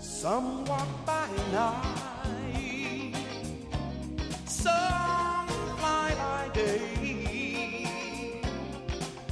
Some 0.00 0.64
walk 0.64 0.88
by 1.04 1.28
night, 1.52 3.14
some 4.46 5.46
fly 5.78 6.14
by 6.16 6.48
day. 6.54 8.40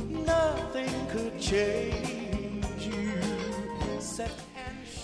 Nothing 0.08 1.06
could 1.08 1.40
change 1.40 2.86
you. 2.86 3.12
Set 3.98 4.30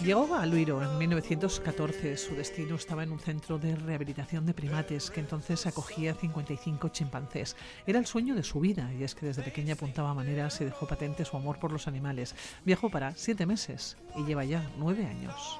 Llegó 0.04 0.34
a 0.34 0.44
Luiro 0.44 0.82
en 0.82 0.98
1914. 0.98 2.18
Su 2.18 2.34
destino 2.34 2.74
estaba 2.74 3.02
en 3.02 3.10
un 3.10 3.18
centro 3.18 3.58
de 3.58 3.74
rehabilitación 3.74 4.44
de 4.44 4.52
primates 4.52 5.10
que 5.10 5.20
entonces 5.20 5.66
acogía 5.66 6.12
a 6.12 6.14
55 6.14 6.90
chimpancés. 6.90 7.56
Era 7.86 8.00
el 8.00 8.04
sueño 8.04 8.34
de 8.34 8.42
su 8.42 8.60
vida 8.60 8.92
y 8.92 9.02
es 9.02 9.14
que 9.14 9.24
desde 9.24 9.42
pequeña 9.42 9.72
apuntaba 9.72 10.12
maneras 10.12 10.60
y 10.60 10.66
dejó 10.66 10.86
patente 10.86 11.24
su 11.24 11.38
amor 11.38 11.58
por 11.58 11.72
los 11.72 11.88
animales. 11.88 12.34
Viajó 12.66 12.90
para 12.90 13.14
siete 13.16 13.46
meses 13.46 13.96
y 14.14 14.24
lleva 14.24 14.44
ya 14.44 14.70
nueve 14.76 15.06
años. 15.06 15.58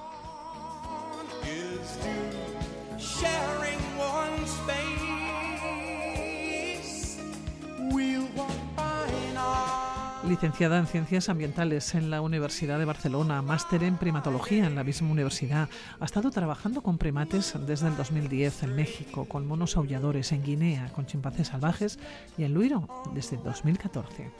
Licenciada 10.27 10.79
en 10.79 10.87
Ciencias 10.87 11.29
Ambientales 11.29 11.93
en 11.93 12.09
la 12.09 12.21
Universidad 12.21 12.79
de 12.79 12.85
Barcelona, 12.85 13.43
máster 13.43 13.83
en 13.83 13.97
primatología 13.97 14.65
en 14.65 14.73
la 14.73 14.83
misma 14.83 15.11
universidad. 15.11 15.69
Ha 15.99 16.05
estado 16.05 16.31
trabajando 16.31 16.81
con 16.81 16.97
primates 16.97 17.53
desde 17.67 17.89
el 17.89 17.95
2010 17.95 18.63
en 18.63 18.75
México, 18.75 19.25
con 19.25 19.45
monos 19.45 19.77
aulladores 19.77 20.31
en 20.31 20.43
Guinea, 20.43 20.91
con 20.93 21.05
chimpancés 21.05 21.49
salvajes 21.49 21.99
y 22.39 22.43
en 22.43 22.55
Luiro 22.55 22.87
desde 23.13 23.35
el 23.35 23.43
2014. 23.43 24.31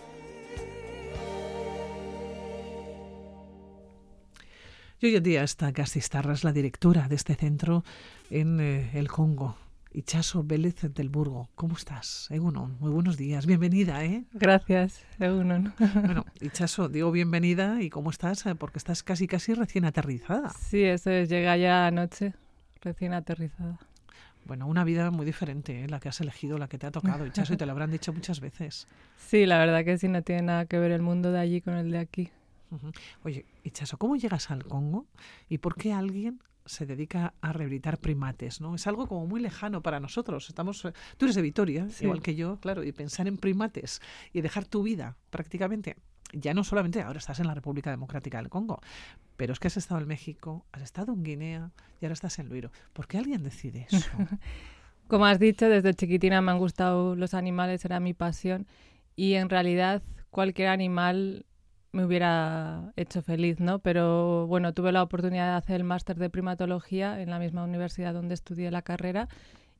Y 5.01 5.05
hoy 5.05 5.15
en 5.15 5.23
día 5.23 5.43
está 5.43 5.71
la 6.43 6.51
directora 6.51 7.07
de 7.07 7.15
este 7.15 7.35
centro 7.35 7.83
en 8.31 8.59
eh, 8.59 8.89
el 8.95 9.07
Congo. 9.07 9.55
Ichaso 9.95 10.43
Vélez 10.43 10.81
del 10.93 11.07
Burgo. 11.07 11.47
¿Cómo 11.55 11.77
estás? 11.77 12.27
Egunon, 12.29 12.75
muy 12.81 12.91
buenos 12.91 13.15
días. 13.15 13.45
Bienvenida, 13.45 14.03
¿eh? 14.03 14.25
Gracias, 14.33 15.05
Eunon. 15.19 15.73
Bueno, 15.95 16.25
Ichaso, 16.41 16.89
digo 16.89 17.11
bienvenida 17.11 17.81
y 17.81 17.89
cómo 17.89 18.09
estás, 18.09 18.45
Eh, 18.45 18.55
porque 18.55 18.77
estás 18.77 19.03
casi 19.03 19.25
casi 19.25 19.53
recién 19.53 19.85
aterrizada. 19.85 20.49
Sí, 20.49 20.83
eso 20.83 21.11
es, 21.11 21.29
llega 21.29 21.55
ya 21.55 21.87
anoche, 21.87 22.33
recién 22.81 23.13
aterrizada. 23.13 23.79
Bueno, 24.43 24.67
una 24.67 24.83
vida 24.83 25.11
muy 25.11 25.25
diferente, 25.25 25.85
¿eh? 25.85 25.87
la 25.87 26.01
que 26.01 26.09
has 26.09 26.19
elegido, 26.19 26.57
la 26.57 26.67
que 26.67 26.77
te 26.77 26.87
ha 26.87 26.91
tocado, 26.91 27.25
Ichaso, 27.25 27.53
y 27.53 27.57
te 27.57 27.65
lo 27.65 27.71
habrán 27.71 27.89
dicho 27.89 28.11
muchas 28.11 28.41
veces. 28.41 28.87
Sí, 29.17 29.45
la 29.45 29.57
verdad 29.59 29.85
que 29.85 29.97
sí, 29.97 30.09
no 30.09 30.23
tiene 30.23 30.41
nada 30.41 30.65
que 30.65 30.77
ver 30.77 30.91
el 30.91 31.01
mundo 31.01 31.31
de 31.31 31.39
allí 31.39 31.61
con 31.61 31.75
el 31.75 31.89
de 31.89 31.99
aquí. 31.99 32.29
Oye, 33.23 33.45
Ichaso, 33.63 33.97
¿cómo 33.97 34.17
llegas 34.17 34.51
al 34.51 34.65
Congo 34.65 35.05
y 35.47 35.59
por 35.59 35.75
qué 35.75 35.93
alguien 35.93 36.41
se 36.65 36.85
dedica 36.85 37.33
a 37.41 37.53
rehabilitar 37.53 37.99
primates? 37.99 38.61
¿no? 38.61 38.75
Es 38.75 38.87
algo 38.87 39.07
como 39.07 39.25
muy 39.27 39.39
lejano 39.41 39.81
para 39.81 39.99
nosotros. 39.99 40.49
Estamos, 40.49 40.83
eh, 40.85 40.93
tú 41.17 41.25
eres 41.25 41.35
de 41.35 41.41
Vitoria, 41.41 41.89
Sí. 41.89 42.05
igual 42.05 42.21
que 42.21 42.35
yo, 42.35 42.59
claro, 42.59 42.83
y 42.83 42.91
pensar 42.91 43.27
en 43.27 43.37
primates 43.37 44.01
y 44.33 44.41
dejar 44.41 44.65
tu 44.65 44.83
vida 44.83 45.17
prácticamente. 45.29 45.97
Ya 46.33 46.53
no 46.53 46.63
solamente 46.63 47.01
ahora 47.01 47.19
estás 47.19 47.39
en 47.39 47.47
la 47.47 47.53
República 47.53 47.91
Democrática 47.91 48.39
del 48.39 48.49
Congo, 48.49 48.81
pero 49.37 49.53
es 49.53 49.59
que 49.59 49.67
has 49.67 49.77
estado 49.77 50.01
en 50.01 50.07
México, 50.07 50.65
has 50.71 50.81
estado 50.81 51.13
en 51.13 51.23
Guinea 51.23 51.71
y 52.01 52.05
ahora 52.05 52.13
estás 52.13 52.39
en 52.39 52.49
Luiro. 52.49 52.71
¿Por 52.93 53.07
qué 53.07 53.17
alguien 53.19 53.43
decide 53.43 53.87
eso? 53.89 54.05
Como 55.07 55.25
has 55.27 55.39
dicho, 55.39 55.69
desde 55.69 55.93
chiquitina 55.93 56.41
me 56.41 56.51
han 56.51 56.57
gustado 56.57 57.15
los 57.15 57.33
animales, 57.35 57.85
era 57.85 57.99
mi 57.99 58.13
pasión. 58.13 58.65
Y 59.15 59.35
en 59.35 59.49
realidad 59.49 60.01
cualquier 60.31 60.69
animal 60.69 61.45
me 61.95 62.03
hubiera 62.03 62.91
hecho 62.97 63.21
feliz, 63.21 63.61
¿no? 63.61 63.79
Pero 63.79 64.47
bueno, 64.47 64.73
tuve 64.73 64.91
la 64.91 65.01
oportunidad 65.01 65.51
de 65.51 65.57
hacer 65.57 65.77
el 65.77 65.85
máster 65.85 66.17
de 66.17 66.29
primatología 66.29 67.21
en 67.21 67.29
la 67.29 67.39
misma 67.39 67.63
universidad 67.63 68.13
donde 68.13 68.33
estudié 68.33 68.69
la 68.69 68.81
carrera 68.81 69.29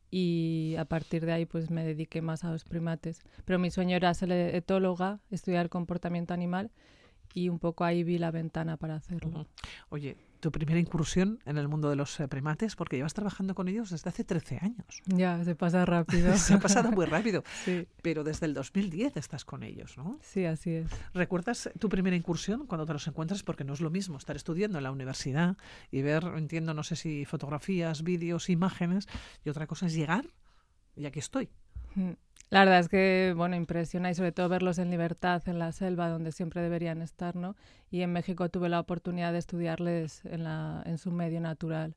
y 0.09 0.75
a 0.79 0.85
partir 0.85 1.25
de 1.25 1.33
ahí 1.33 1.45
pues 1.45 1.69
me 1.69 1.83
dediqué 1.83 2.21
más 2.21 2.45
a 2.45 2.51
los 2.51 2.63
primates. 2.63 3.21
Pero 3.43 3.59
mi 3.59 3.69
sueño 3.69 3.97
era 3.97 4.13
ser 4.13 4.31
etóloga, 4.31 5.19
estudiar 5.29 5.67
comportamiento 5.67 6.33
animal 6.33 6.71
y 7.33 7.49
un 7.49 7.59
poco 7.59 7.83
ahí 7.83 8.05
vi 8.05 8.17
la 8.17 8.31
ventana 8.31 8.77
para 8.77 8.95
hacerlo. 8.95 9.45
Oye, 9.89 10.15
tu 10.45 10.51
primera 10.51 10.79
incursión 10.79 11.39
en 11.45 11.57
el 11.57 11.67
mundo 11.67 11.89
de 11.89 11.95
los 11.95 12.19
eh, 12.19 12.27
primates, 12.27 12.75
porque 12.75 12.97
llevas 12.97 13.15
trabajando 13.15 13.55
con 13.55 13.67
ellos 13.67 13.89
desde 13.89 14.09
hace 14.11 14.23
13 14.23 14.59
años. 14.61 15.01
Ya, 15.07 15.43
se 15.43 15.55
pasa 15.55 15.83
rápido. 15.85 16.37
Se 16.37 16.53
ha 16.53 16.59
pasado 16.59 16.91
muy 16.91 17.07
rápido, 17.07 17.43
sí, 17.65 17.87
pero 18.03 18.23
desde 18.23 18.45
el 18.45 18.53
2010 18.53 19.17
estás 19.17 19.43
con 19.43 19.63
ellos, 19.63 19.97
¿no? 19.97 20.19
sí, 20.21 20.45
así 20.45 20.69
es. 20.69 20.91
¿Recuerdas 21.15 21.71
tu 21.79 21.89
primera 21.89 22.15
incursión 22.15 22.67
cuando 22.67 22.85
te 22.85 22.93
los 22.93 23.07
encuentras? 23.07 23.41
Porque 23.41 23.63
no 23.63 23.73
es 23.73 23.81
lo 23.81 23.89
mismo 23.89 24.19
estar 24.19 24.35
estudiando 24.35 24.77
en 24.77 24.83
la 24.83 24.91
universidad 24.91 25.57
y 25.89 26.03
ver, 26.03 26.23
entiendo, 26.35 26.75
no 26.75 26.83
sé 26.83 26.95
si 26.95 27.25
fotografías, 27.25 28.03
vídeos, 28.03 28.51
imágenes, 28.51 29.07
y 29.43 29.49
otra 29.49 29.65
cosa 29.65 29.87
es 29.87 29.95
llegar 29.95 30.27
y 30.95 31.07
aquí 31.07 31.17
estoy. 31.17 31.49
La 32.49 32.59
verdad 32.59 32.79
es 32.79 32.89
que, 32.89 33.33
bueno, 33.35 33.55
impresiona 33.55 34.09
y 34.11 34.15
sobre 34.15 34.31
todo 34.31 34.49
verlos 34.49 34.77
en 34.77 34.91
libertad 34.91 35.41
en 35.47 35.59
la 35.59 35.71
selva, 35.71 36.09
donde 36.09 36.31
siempre 36.31 36.61
deberían 36.61 37.01
estar, 37.01 37.35
¿no? 37.35 37.55
Y 37.91 38.01
en 38.01 38.13
México 38.13 38.49
tuve 38.49 38.69
la 38.69 38.79
oportunidad 38.79 39.31
de 39.33 39.39
estudiarles 39.39 40.23
en, 40.25 40.43
la, 40.43 40.83
en 40.85 40.97
su 40.97 41.11
medio 41.11 41.41
natural. 41.41 41.95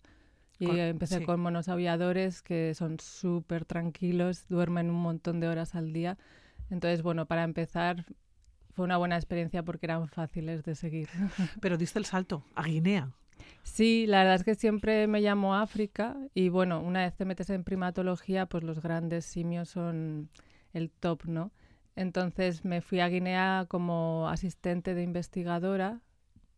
Y 0.59 0.67
Con- 0.67 0.79
empecé 0.79 1.19
sí. 1.19 1.25
con 1.25 1.41
monos 1.41 1.69
aulladores 1.69 2.43
que 2.43 2.75
son 2.75 2.99
súper 2.99 3.65
tranquilos, 3.65 4.47
duermen 4.49 4.91
un 4.91 5.01
montón 5.01 5.39
de 5.41 5.49
horas 5.49 5.75
al 5.75 5.93
día. 5.93 6.19
Entonces, 6.71 7.03
bueno, 7.03 7.27
para 7.27 7.45
empezar 7.45 8.05
fue 8.75 8.85
una 8.85 8.97
buena 8.97 9.17
experiencia 9.17 9.63
porque 9.63 9.87
eran 9.87 10.09
fáciles 10.09 10.65
de 10.65 10.75
seguir. 10.75 11.09
Pero 11.61 11.77
diste 11.77 11.99
el 11.99 12.05
salto 12.07 12.45
a 12.55 12.63
Guinea. 12.65 13.11
Sí, 13.73 14.07
la 14.07 14.19
verdad 14.19 14.37
es 14.37 14.45
que 14.45 14.55
siempre 14.55 15.07
me 15.07 15.21
llamo 15.21 15.55
África 15.55 16.17
y 16.35 16.49
bueno, 16.49 16.81
una 16.81 17.03
vez 17.05 17.15
te 17.15 17.25
metes 17.25 17.51
en 17.51 17.65
primatología, 17.65 18.47
pues 18.47 18.65
los 18.65 18.81
grandes 18.81 19.25
simios 19.25 19.69
son 19.69 20.31
el 20.73 20.91
top, 20.91 21.27
¿no? 21.27 21.53
Entonces 21.95 22.65
me 22.65 22.81
fui 22.81 23.01
a 23.01 23.09
Guinea 23.09 23.67
como 23.69 24.29
asistente 24.29 24.95
de 24.95 25.03
investigadora, 25.03 26.01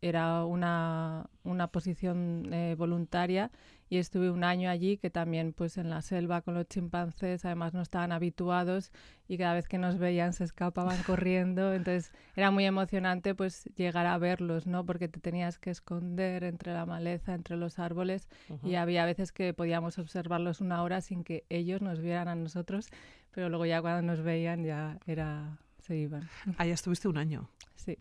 era 0.01 0.45
una, 0.45 1.29
una 1.43 1.67
posición 1.67 2.51
eh, 2.51 2.75
voluntaria 2.75 3.51
y 3.87 3.97
estuve 3.97 4.31
un 4.31 4.43
año 4.43 4.69
allí 4.69 4.97
que 4.97 5.09
también 5.09 5.53
pues 5.53 5.77
en 5.77 5.89
la 5.89 6.01
selva 6.01 6.41
con 6.41 6.55
los 6.55 6.67
chimpancés, 6.67 7.45
además 7.45 7.73
no 7.73 7.81
estaban 7.81 8.11
habituados 8.11 8.91
y 9.27 9.37
cada 9.37 9.53
vez 9.53 9.67
que 9.67 9.77
nos 9.77 9.97
veían 9.97 10.33
se 10.33 10.43
escapaban 10.43 10.97
corriendo, 11.05 11.73
entonces 11.73 12.11
era 12.35 12.51
muy 12.51 12.65
emocionante 12.65 13.35
pues 13.35 13.65
llegar 13.75 14.07
a 14.07 14.17
verlos, 14.17 14.65
¿no? 14.65 14.85
Porque 14.85 15.07
te 15.07 15.19
tenías 15.19 15.59
que 15.59 15.69
esconder 15.69 16.45
entre 16.45 16.73
la 16.73 16.85
maleza, 16.85 17.33
entre 17.33 17.57
los 17.57 17.79
árboles 17.79 18.27
y 18.63 18.75
había 18.75 19.05
veces 19.05 19.31
que 19.31 19.53
podíamos 19.53 19.99
observarlos 19.99 20.61
una 20.61 20.81
hora 20.81 21.01
sin 21.01 21.23
que 21.23 21.43
ellos 21.49 21.81
nos 21.81 21.99
vieran 21.99 22.27
a 22.27 22.35
nosotros, 22.35 22.87
pero 23.31 23.49
luego 23.49 23.65
ya 23.65 23.81
cuando 23.81 24.01
nos 24.01 24.23
veían 24.23 24.63
ya 24.63 24.97
era 25.05 25.59
se 25.79 25.95
iban. 25.97 26.29
Allá 26.57 26.73
estuviste 26.73 27.07
un 27.07 27.17
año. 27.17 27.49
Sí. 27.75 27.97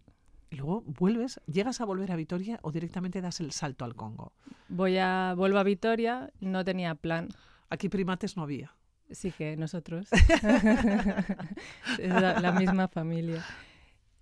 Y 0.51 0.57
luego 0.57 0.83
vuelves, 0.85 1.41
llegas 1.47 1.81
a 1.81 1.85
volver 1.85 2.11
a 2.11 2.17
Vitoria 2.17 2.59
o 2.63 2.73
directamente 2.73 3.21
das 3.21 3.41
el 3.41 3.53
salto 3.53 3.85
al 3.85 3.95
Congo. 3.95 4.33
Voy 4.69 4.99
a 4.99 5.35
vuelvo 5.37 5.59
a 5.59 5.63
Vitoria, 5.63 6.33
no 6.41 6.65
tenía 6.65 6.97
plan. 6.97 7.29
Aquí 7.69 7.89
primates 7.89 8.37
no 8.37 8.43
había. 8.43 8.75
Sí 9.11 9.31
que 9.31 9.57
nosotros. 9.57 10.09
es 11.99 12.09
la, 12.09 12.41
la 12.41 12.53
misma 12.53 12.89
familia. 12.89 13.45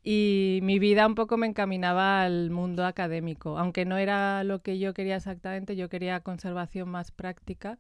Y 0.03 0.61
mi 0.63 0.79
vida 0.79 1.07
un 1.07 1.15
poco 1.15 1.37
me 1.37 1.47
encaminaba 1.47 2.23
al 2.23 2.51
mundo 2.51 2.87
académico, 2.87 3.59
aunque 3.59 3.85
no 3.85 3.99
era 3.99 4.45
lo 4.45 4.63
que 4.63 4.79
yo 4.79 4.95
quería 4.95 5.17
exactamente, 5.17 5.77
yo 5.77 5.89
quería 5.89 6.21
conservación 6.21 6.89
más 6.89 7.11
práctica, 7.11 7.79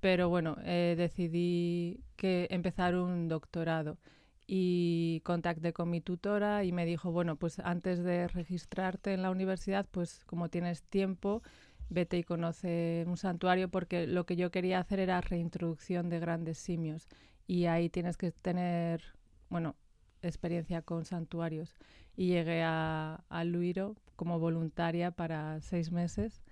pero 0.00 0.28
bueno, 0.28 0.56
eh, 0.64 0.94
decidí 0.96 2.00
que 2.16 2.46
empezar 2.50 2.94
un 2.94 3.28
doctorado 3.28 3.98
y 4.46 5.20
contacté 5.24 5.72
con 5.72 5.90
mi 5.90 6.00
tutora 6.00 6.64
y 6.64 6.72
me 6.72 6.86
dijo, 6.86 7.10
bueno, 7.10 7.36
pues 7.36 7.58
antes 7.58 8.02
de 8.02 8.28
registrarte 8.28 9.12
en 9.12 9.22
la 9.22 9.30
universidad, 9.30 9.86
pues 9.90 10.24
como 10.24 10.48
tienes 10.48 10.82
tiempo, 10.84 11.42
vete 11.88 12.18
y 12.18 12.24
conoce 12.24 13.04
un 13.06 13.16
santuario 13.16 13.68
porque 13.68 14.06
lo 14.06 14.24
que 14.24 14.36
yo 14.36 14.50
quería 14.50 14.78
hacer 14.78 15.00
era 15.00 15.20
reintroducción 15.20 16.08
de 16.08 16.20
grandes 16.20 16.58
simios 16.58 17.08
y 17.46 17.66
ahí 17.66 17.88
tienes 17.88 18.16
que 18.16 18.30
tener, 18.32 19.02
bueno, 19.48 19.76
experiencia 20.22 20.82
con 20.82 21.04
santuarios. 21.04 21.74
Y 22.16 22.28
llegué 22.28 22.62
a, 22.62 23.24
a 23.28 23.44
Luiro 23.44 23.96
como 24.16 24.38
voluntaria 24.38 25.10
para 25.10 25.60
seis 25.60 25.92
meses 25.92 26.42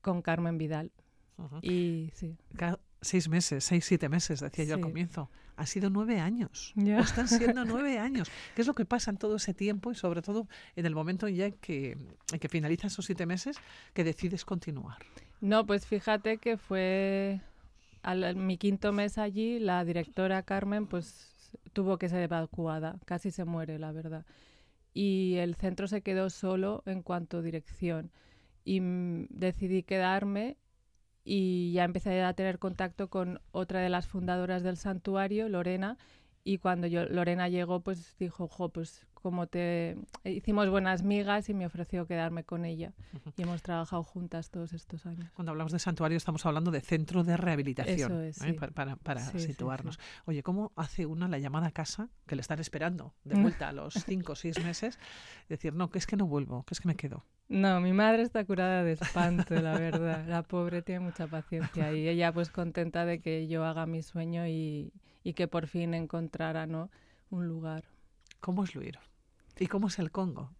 con 0.00 0.22
Carmen 0.22 0.58
Vidal. 0.58 0.92
Ujú. 1.38 1.58
Y 1.62 2.10
sí. 2.14 2.36
Seis 3.02 3.28
meses, 3.28 3.64
seis, 3.64 3.84
siete 3.84 4.08
meses, 4.08 4.40
decía 4.40 4.64
yo 4.64 4.74
al 4.74 4.80
Sí. 4.80 4.84
comienzo. 4.84 5.28
Han 5.56 5.66
sido 5.66 5.90
nueve 5.90 6.18
años. 6.20 6.72
Ya. 6.76 6.98
O 6.98 7.00
están 7.02 7.28
siendo 7.28 7.64
nueve 7.66 7.98
años. 7.98 8.30
¿Qué 8.54 8.62
es 8.62 8.66
lo 8.66 8.74
que 8.74 8.84
pasa 8.86 9.10
en 9.10 9.16
todo 9.18 9.36
ese 9.36 9.52
tiempo 9.54 9.90
y 9.90 9.94
sobre 9.96 10.22
todo 10.22 10.48
en 10.76 10.86
el 10.86 10.94
momento 10.94 11.28
ya 11.28 11.46
en 11.46 11.52
que, 11.54 11.98
en 12.32 12.38
que 12.38 12.48
finalizan 12.48 12.86
esos 12.88 13.04
siete 13.04 13.26
meses 13.26 13.56
que 13.92 14.04
decides 14.04 14.44
continuar? 14.44 14.98
No, 15.40 15.66
pues 15.66 15.84
fíjate 15.86 16.38
que 16.38 16.56
fue 16.56 17.40
al, 18.02 18.36
mi 18.36 18.56
quinto 18.56 18.92
mes 18.92 19.18
allí, 19.18 19.58
la 19.58 19.84
directora 19.84 20.42
Carmen 20.44 20.86
pues 20.86 21.28
tuvo 21.72 21.98
que 21.98 22.08
ser 22.08 22.22
evacuada, 22.22 22.98
casi 23.04 23.30
se 23.30 23.44
muere, 23.44 23.78
la 23.78 23.90
verdad. 23.92 24.24
Y 24.94 25.34
el 25.38 25.56
centro 25.56 25.88
se 25.88 26.02
quedó 26.02 26.30
solo 26.30 26.82
en 26.86 27.02
cuanto 27.02 27.38
a 27.38 27.42
dirección. 27.42 28.10
y 28.64 28.78
decidí 29.30 29.82
quedarme 29.82 30.56
y 31.24 31.72
ya 31.72 31.84
empecé 31.84 32.22
a 32.22 32.34
tener 32.34 32.58
contacto 32.58 33.08
con 33.08 33.40
otra 33.52 33.80
de 33.80 33.88
las 33.88 34.06
fundadoras 34.06 34.62
del 34.62 34.76
santuario, 34.76 35.48
Lorena, 35.48 35.98
y 36.44 36.58
cuando 36.58 36.86
yo, 36.86 37.04
Lorena 37.04 37.48
llegó, 37.48 37.80
pues 37.80 38.16
dijo, 38.18 38.48
jo, 38.48 38.68
pues 38.70 39.06
como 39.22 39.46
te 39.46 39.96
hicimos 40.24 40.68
buenas 40.68 41.02
migas 41.02 41.48
y 41.48 41.54
me 41.54 41.64
ofreció 41.66 42.06
quedarme 42.06 42.44
con 42.44 42.64
ella 42.64 42.92
y 43.36 43.42
hemos 43.42 43.62
trabajado 43.62 44.02
juntas 44.02 44.50
todos 44.50 44.72
estos 44.72 45.06
años. 45.06 45.30
Cuando 45.34 45.52
hablamos 45.52 45.72
de 45.72 45.78
santuario 45.78 46.16
estamos 46.18 46.44
hablando 46.44 46.70
de 46.70 46.80
centro 46.80 47.22
de 47.24 47.36
rehabilitación, 47.36 48.12
Eso 48.12 48.20
es, 48.20 48.38
¿eh? 48.42 48.46
sí. 48.48 48.52
para, 48.54 48.72
para- 48.72 48.96
para 48.96 49.20
Sí, 49.20 49.38
situarnos. 49.38 49.94
sí. 49.94 50.00
Oye, 50.26 50.42
¿cómo 50.42 50.72
hace 50.76 51.06
una 51.06 51.28
la 51.28 51.38
llamada 51.38 51.68
a 51.68 51.70
casa 51.70 52.08
que 52.26 52.34
le 52.36 52.40
están 52.42 52.58
esperando 52.58 53.14
de 53.24 53.34
vuelta 53.56 53.68
a 53.68 53.72
los 53.72 53.94
cinco 53.94 54.32
o 54.32 54.36
seis 54.36 54.62
meses? 54.64 54.98
Decir, 55.48 55.72
no, 55.74 55.88
que 55.90 55.98
es 55.98 56.06
que 56.06 56.16
no 56.16 56.26
vuelvo, 56.26 56.64
que 56.64 56.74
es 56.74 56.80
que 56.80 56.88
me 56.88 56.96
quedo. 56.96 57.24
No, 57.48 57.80
mi 57.80 57.92
madre 57.92 58.22
está 58.22 58.44
curada 58.44 58.82
de 58.82 58.92
espanto, 58.92 59.54
la 59.60 59.76
verdad. 59.78 60.24
La 60.26 60.42
pobre 60.42 60.80
tiene 60.82 61.00
mucha 61.00 61.26
paciencia 61.26 61.92
y 61.92 62.08
ella 62.08 62.32
pues 62.32 62.50
contenta 62.50 63.04
de 63.04 63.20
que 63.20 63.46
yo 63.46 63.64
haga 63.64 63.84
mi 63.86 64.02
sueño 64.02 64.46
y, 64.46 64.92
y 65.22 65.34
que 65.34 65.48
por 65.48 65.66
fin 65.66 65.92
encontrara 65.94 66.66
¿no? 66.66 66.90
un 67.30 67.46
lugar. 67.48 67.84
¿Cómo 68.40 68.64
es 68.64 68.74
Luiro? 68.74 69.00
¿Y 69.58 69.66
cómo 69.66 69.88
es 69.88 69.98
el 69.98 70.10
Congo? 70.10 70.50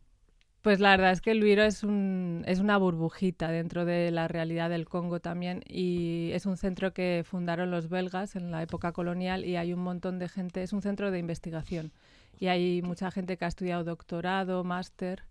Pues 0.62 0.78
la 0.78 0.90
verdad 0.90 1.10
es 1.10 1.20
que 1.20 1.32
el 1.32 1.40
Luiro 1.40 1.64
es, 1.64 1.82
un, 1.82 2.44
es 2.46 2.60
una 2.60 2.78
burbujita 2.78 3.50
dentro 3.50 3.84
de 3.84 4.12
la 4.12 4.28
realidad 4.28 4.70
del 4.70 4.88
Congo 4.88 5.18
también 5.18 5.64
y 5.66 6.30
es 6.32 6.46
un 6.46 6.56
centro 6.56 6.92
que 6.92 7.24
fundaron 7.26 7.72
los 7.72 7.88
belgas 7.88 8.36
en 8.36 8.52
la 8.52 8.62
época 8.62 8.92
colonial 8.92 9.44
y 9.44 9.56
hay 9.56 9.72
un 9.72 9.80
montón 9.80 10.20
de 10.20 10.28
gente, 10.28 10.62
es 10.62 10.72
un 10.72 10.80
centro 10.80 11.10
de 11.10 11.18
investigación 11.18 11.92
y 12.38 12.46
hay 12.46 12.80
mucha 12.80 13.10
gente 13.10 13.36
que 13.36 13.44
ha 13.44 13.48
estudiado 13.48 13.82
doctorado, 13.82 14.62
máster 14.62 15.24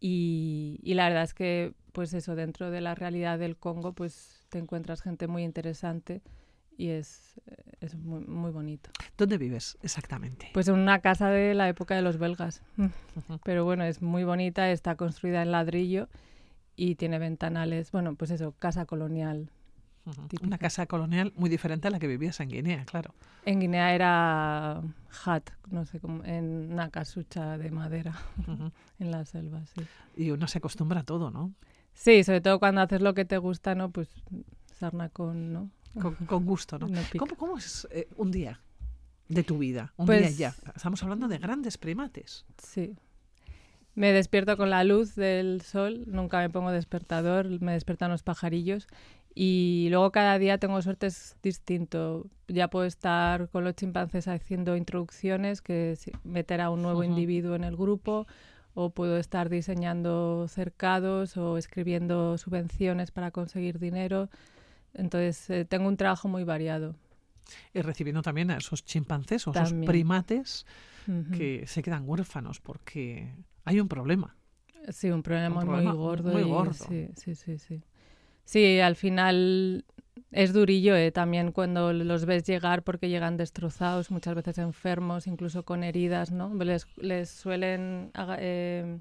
y, 0.00 0.80
y 0.82 0.94
la 0.94 1.08
verdad 1.08 1.24
es 1.24 1.34
que 1.34 1.74
pues 1.92 2.14
eso, 2.14 2.34
dentro 2.34 2.70
de 2.70 2.80
la 2.80 2.94
realidad 2.94 3.38
del 3.38 3.58
Congo 3.58 3.92
pues 3.92 4.46
te 4.48 4.58
encuentras 4.58 5.02
gente 5.02 5.26
muy 5.26 5.44
interesante 5.44 6.22
y 6.76 6.88
es, 6.90 7.40
es 7.80 7.94
muy, 7.94 8.20
muy 8.20 8.50
bonito. 8.50 8.90
¿Dónde 9.16 9.38
vives 9.38 9.78
exactamente? 9.82 10.50
Pues 10.52 10.68
en 10.68 10.74
una 10.74 11.00
casa 11.00 11.30
de 11.30 11.54
la 11.54 11.68
época 11.68 11.94
de 11.94 12.02
los 12.02 12.18
belgas. 12.18 12.62
Pero 13.44 13.64
bueno, 13.64 13.84
es 13.84 14.02
muy 14.02 14.24
bonita, 14.24 14.70
está 14.70 14.96
construida 14.96 15.42
en 15.42 15.52
ladrillo 15.52 16.08
y 16.76 16.96
tiene 16.96 17.18
ventanales, 17.18 17.90
bueno, 17.92 18.14
pues 18.14 18.30
eso, 18.30 18.54
casa 18.58 18.84
colonial. 18.84 19.50
Una 20.42 20.58
casa 20.58 20.86
colonial 20.86 21.32
muy 21.36 21.50
diferente 21.50 21.88
a 21.88 21.90
la 21.90 21.98
que 21.98 22.06
vivías 22.06 22.38
en 22.40 22.48
Guinea, 22.50 22.84
claro. 22.84 23.12
En 23.44 23.58
Guinea 23.58 23.92
era 23.94 24.80
hut, 25.26 25.50
no 25.68 25.84
sé 25.84 25.98
cómo, 25.98 26.24
en 26.24 26.70
una 26.72 26.90
casucha 26.90 27.58
de 27.58 27.70
madera 27.70 28.14
Ujú. 28.46 28.70
en 29.00 29.10
la 29.10 29.24
selva, 29.24 29.64
sí. 29.66 29.86
Y 30.16 30.30
uno 30.30 30.46
se 30.46 30.58
acostumbra 30.58 31.00
a 31.00 31.04
todo, 31.04 31.30
¿no? 31.30 31.52
Sí, 31.94 32.22
sobre 32.22 32.40
todo 32.40 32.60
cuando 32.60 32.82
haces 32.82 33.00
lo 33.00 33.14
que 33.14 33.24
te 33.24 33.38
gusta, 33.38 33.74
¿no? 33.74 33.90
Pues 33.90 34.08
sarna 34.74 35.08
con, 35.08 35.52
¿no? 35.52 35.70
Con, 36.00 36.14
con 36.14 36.44
gusto, 36.44 36.78
¿no? 36.78 36.88
¿Cómo, 37.18 37.36
cómo 37.36 37.58
es 37.58 37.86
eh, 37.90 38.08
un 38.16 38.30
día 38.30 38.60
de 39.28 39.42
tu 39.42 39.58
vida? 39.58 39.92
Un 39.96 40.06
Pues- 40.06 40.36
día 40.36 40.50
ya. 40.50 40.72
Estamos 40.74 41.02
hablando 41.02 41.28
de 41.28 41.38
grandes 41.38 41.78
primates. 41.78 42.44
Sí. 42.62 42.94
Me 43.94 44.12
despierto 44.12 44.56
con 44.58 44.68
la 44.68 44.84
luz 44.84 45.14
del 45.14 45.62
sol, 45.62 46.04
nunca 46.06 46.38
me 46.40 46.50
pongo 46.50 46.70
despertador, 46.70 47.48
me 47.62 47.72
despiertan 47.72 48.10
los 48.10 48.22
pajarillos 48.22 48.88
y 49.34 49.88
luego 49.90 50.12
cada 50.12 50.38
día 50.38 50.58
tengo 50.58 50.80
suerte 50.82 51.06
es 51.06 51.36
distinto. 51.42 52.26
Ya 52.46 52.68
puedo 52.68 52.84
estar 52.84 53.48
con 53.48 53.64
los 53.64 53.74
chimpancés 53.74 54.28
haciendo 54.28 54.76
introducciones, 54.76 55.62
que 55.62 55.92
es 55.92 56.10
meter 56.24 56.60
a 56.60 56.68
un 56.70 56.82
nuevo 56.82 57.04
individuo 57.04 57.54
en 57.54 57.64
el 57.64 57.74
grupo, 57.76 58.26
o 58.74 58.90
puedo 58.90 59.16
estar 59.16 59.48
diseñando 59.48 60.46
cercados 60.48 61.38
o 61.38 61.56
escribiendo 61.56 62.36
subvenciones 62.36 63.10
para 63.10 63.30
conseguir 63.30 63.78
dinero. 63.78 64.28
Entonces 64.96 65.48
eh, 65.50 65.64
tengo 65.64 65.88
un 65.88 65.96
trabajo 65.96 66.28
muy 66.28 66.44
variado. 66.44 66.94
Y 67.72 67.80
recibiendo 67.80 68.22
también 68.22 68.50
a 68.50 68.56
esos 68.56 68.84
chimpancés 68.84 69.46
o 69.46 69.52
esos 69.52 69.72
primates 69.72 70.66
que 71.32 71.64
se 71.66 71.82
quedan 71.82 72.02
huérfanos 72.08 72.60
porque 72.60 73.32
hay 73.64 73.78
un 73.78 73.88
problema. 73.88 74.36
Sí, 74.90 75.10
un 75.10 75.22
problema, 75.22 75.60
problema 75.60 75.90
muy 75.92 75.98
gordo. 75.98 76.30
muy 76.32 76.42
y- 76.42 76.48
gordo. 76.50 76.72
Sí, 76.88 77.08
sí, 77.16 77.34
sí, 77.34 77.58
sí. 77.58 77.82
Sí, 78.44 78.80
al 78.80 78.96
final 78.96 79.84
es 80.30 80.52
durillo 80.52 80.94
eh, 80.96 81.10
también 81.10 81.52
cuando 81.52 81.92
los 81.92 82.24
ves 82.24 82.44
llegar 82.44 82.82
porque 82.82 83.08
llegan 83.08 83.36
destrozados, 83.36 84.10
muchas 84.10 84.34
veces 84.34 84.58
enfermos, 84.58 85.26
incluso 85.26 85.64
con 85.64 85.82
heridas, 85.84 86.30
¿no? 86.30 86.52
Les, 86.54 86.86
les 86.96 87.28
suelen 87.28 88.10
eh, 88.38 88.98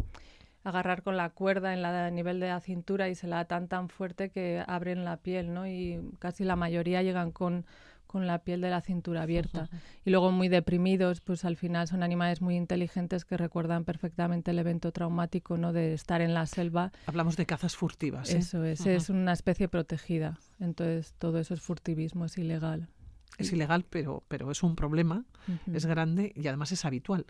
agarrar 0.65 1.03
con 1.03 1.15
la 1.15 1.29
cuerda 1.29 1.73
en 1.73 1.81
la 1.81 2.07
a 2.07 2.09
nivel 2.09 2.39
de 2.39 2.47
la 2.47 2.59
cintura 2.59 3.07
y 3.07 3.15
se 3.15 3.27
la 3.27 3.39
atan 3.39 3.67
tan 3.67 3.87
fuerte 3.87 4.31
que 4.31 4.63
abren 4.67 5.05
la 5.05 5.17
piel, 5.17 5.53
¿no? 5.53 5.67
Y 5.67 6.01
casi 6.19 6.43
la 6.43 6.55
mayoría 6.55 7.03
llegan 7.03 7.31
con, 7.31 7.65
con 8.07 8.25
la 8.25 8.39
piel 8.39 8.61
de 8.61 8.71
la 8.71 8.81
cintura 8.81 9.21
abierta. 9.21 9.69
Y 10.03 10.09
luego 10.09 10.31
muy 10.31 10.49
deprimidos, 10.49 11.21
pues 11.21 11.45
al 11.45 11.55
final 11.55 11.87
son 11.87 12.01
animales 12.01 12.41
muy 12.41 12.55
inteligentes 12.55 13.25
que 13.25 13.37
recuerdan 13.37 13.85
perfectamente 13.85 14.51
el 14.51 14.59
evento 14.59 14.91
traumático, 14.91 15.55
¿no? 15.55 15.71
De 15.71 15.93
estar 15.93 16.21
en 16.21 16.33
la 16.33 16.47
selva. 16.47 16.91
Hablamos 17.05 17.37
de 17.37 17.45
cazas 17.45 17.75
furtivas. 17.75 18.33
¿eh? 18.33 18.39
Eso 18.39 18.63
es, 18.63 18.81
Ujú. 18.81 18.89
es 18.89 19.09
una 19.11 19.33
especie 19.33 19.67
protegida. 19.67 20.39
Entonces 20.59 21.13
todo 21.19 21.37
eso 21.37 21.53
es 21.53 21.61
furtivismo, 21.61 22.25
es 22.25 22.39
ilegal. 22.39 22.89
Es 23.37 23.51
ilegal, 23.51 23.85
pero, 23.87 24.23
pero 24.27 24.49
es 24.49 24.63
un 24.63 24.75
problema, 24.75 25.25
es 25.73 25.85
grande 25.85 26.31
y 26.35 26.47
además 26.47 26.71
es 26.71 26.85
habitual. 26.85 27.25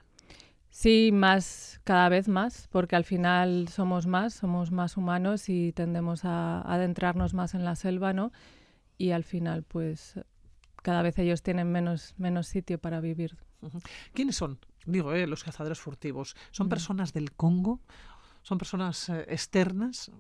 Sí, 0.78 1.12
más, 1.14 1.80
cada 1.86 2.10
vez 2.10 2.28
más, 2.28 2.68
porque 2.70 2.98
al 2.98 3.06
final 3.06 3.70
somos 3.70 4.08
más, 4.08 4.34
somos 4.34 4.72
más 4.72 4.98
humanos 4.98 5.48
y 5.48 5.72
tendemos 5.72 6.26
a 6.26 6.60
adentrarnos 6.64 7.34
más 7.34 7.54
en 7.54 7.64
la 7.64 7.78
selva, 7.78 8.12
¿no? 8.12 8.34
Y 8.98 9.12
al 9.12 9.24
final, 9.24 9.64
pues, 9.64 10.20
cada 10.84 11.02
vez 11.02 11.18
ellos 11.18 11.42
tienen 11.44 11.72
menos, 11.72 12.14
menos 12.18 12.48
sitio 12.48 12.78
para 12.78 13.00
vivir. 13.00 13.38
¿Quiénes 14.14 14.36
son? 14.36 14.60
Digo, 14.86 15.14
eh, 15.14 15.28
los 15.28 15.46
cazadores 15.46 15.80
furtivos. 15.80 16.36
¿Son 16.52 16.68
Mm. 16.68 16.70
personas 16.72 17.14
del 17.14 17.32
Congo? 17.32 17.80
¿Son 18.42 18.58
personas 18.58 19.08
eh, 19.08 19.26
externas? 19.30 20.12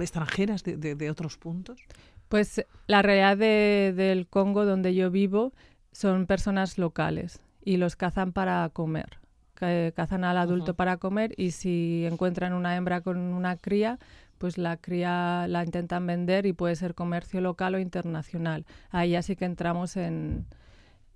¿Extranjeras 0.00 0.64
de, 0.64 0.76
de- 0.76 0.96
de 0.96 1.08
otros 1.08 1.36
puntos? 1.38 1.80
Pues 2.28 2.66
la 2.88 3.00
realidad 3.02 3.36
de- 3.36 3.92
del 3.96 4.26
Congo 4.26 4.64
donde 4.64 4.92
yo 4.92 5.12
vivo 5.12 5.52
son 5.92 6.26
personas 6.26 6.78
locales 6.78 7.38
y 7.64 7.76
los 7.76 7.94
cazan 7.94 8.32
para 8.32 8.68
comer. 8.70 9.21
Ca- 9.62 9.92
Cazan 9.92 10.24
al 10.24 10.38
adulto 10.38 10.74
para 10.74 10.96
comer 10.96 11.34
y 11.36 11.52
si 11.52 12.04
encuentran 12.10 12.52
una 12.52 12.74
hembra 12.76 13.00
con 13.00 13.16
una 13.18 13.56
cría, 13.56 13.98
pues 14.38 14.58
la 14.58 14.76
cría 14.76 15.46
la 15.48 15.62
intentan 15.64 16.04
vender 16.04 16.46
y 16.46 16.52
puede 16.52 16.74
ser 16.74 16.94
comercio 16.96 17.40
local 17.40 17.76
o 17.76 17.78
internacional. 17.78 18.64
Ahí 18.90 19.10
ya 19.10 19.22
sí 19.22 19.36
que 19.36 19.44
entramos 19.44 19.96
en, 19.96 20.46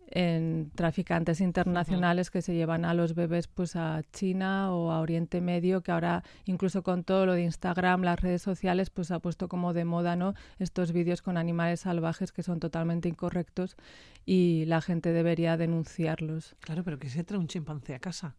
en 0.08 0.70
traficantes 0.74 1.40
internacionales 1.40 2.30
que 2.30 2.42
se 2.42 2.54
llevan 2.54 2.84
a 2.84 2.94
los 2.94 3.14
bebés 3.14 3.48
pues 3.48 3.76
a 3.76 4.02
China 4.12 4.72
o 4.72 4.90
a 4.92 5.00
Oriente 5.00 5.40
Medio, 5.40 5.82
que 5.82 5.92
ahora 5.92 6.22
incluso 6.44 6.82
con 6.82 7.04
todo 7.04 7.26
lo 7.26 7.32
de 7.34 7.42
Instagram, 7.42 8.02
las 8.02 8.20
redes 8.20 8.42
sociales, 8.42 8.90
pues 8.90 9.10
ha 9.10 9.18
puesto 9.18 9.48
como 9.48 9.72
de 9.72 9.84
moda, 9.84 10.16
¿no? 10.16 10.34
Estos 10.58 10.92
vídeos 10.92 11.22
con 11.22 11.36
animales 11.36 11.80
salvajes 11.80 12.32
que 12.32 12.42
son 12.42 12.60
totalmente 12.60 13.08
incorrectos 13.08 13.76
y 14.24 14.64
la 14.66 14.80
gente 14.80 15.12
debería 15.12 15.56
denunciarlos. 15.56 16.56
Claro, 16.60 16.84
pero 16.84 16.98
que 16.98 17.08
se 17.08 17.24
trae 17.24 17.38
un 17.38 17.48
chimpancé 17.48 17.94
a 17.94 17.98
casa. 17.98 18.36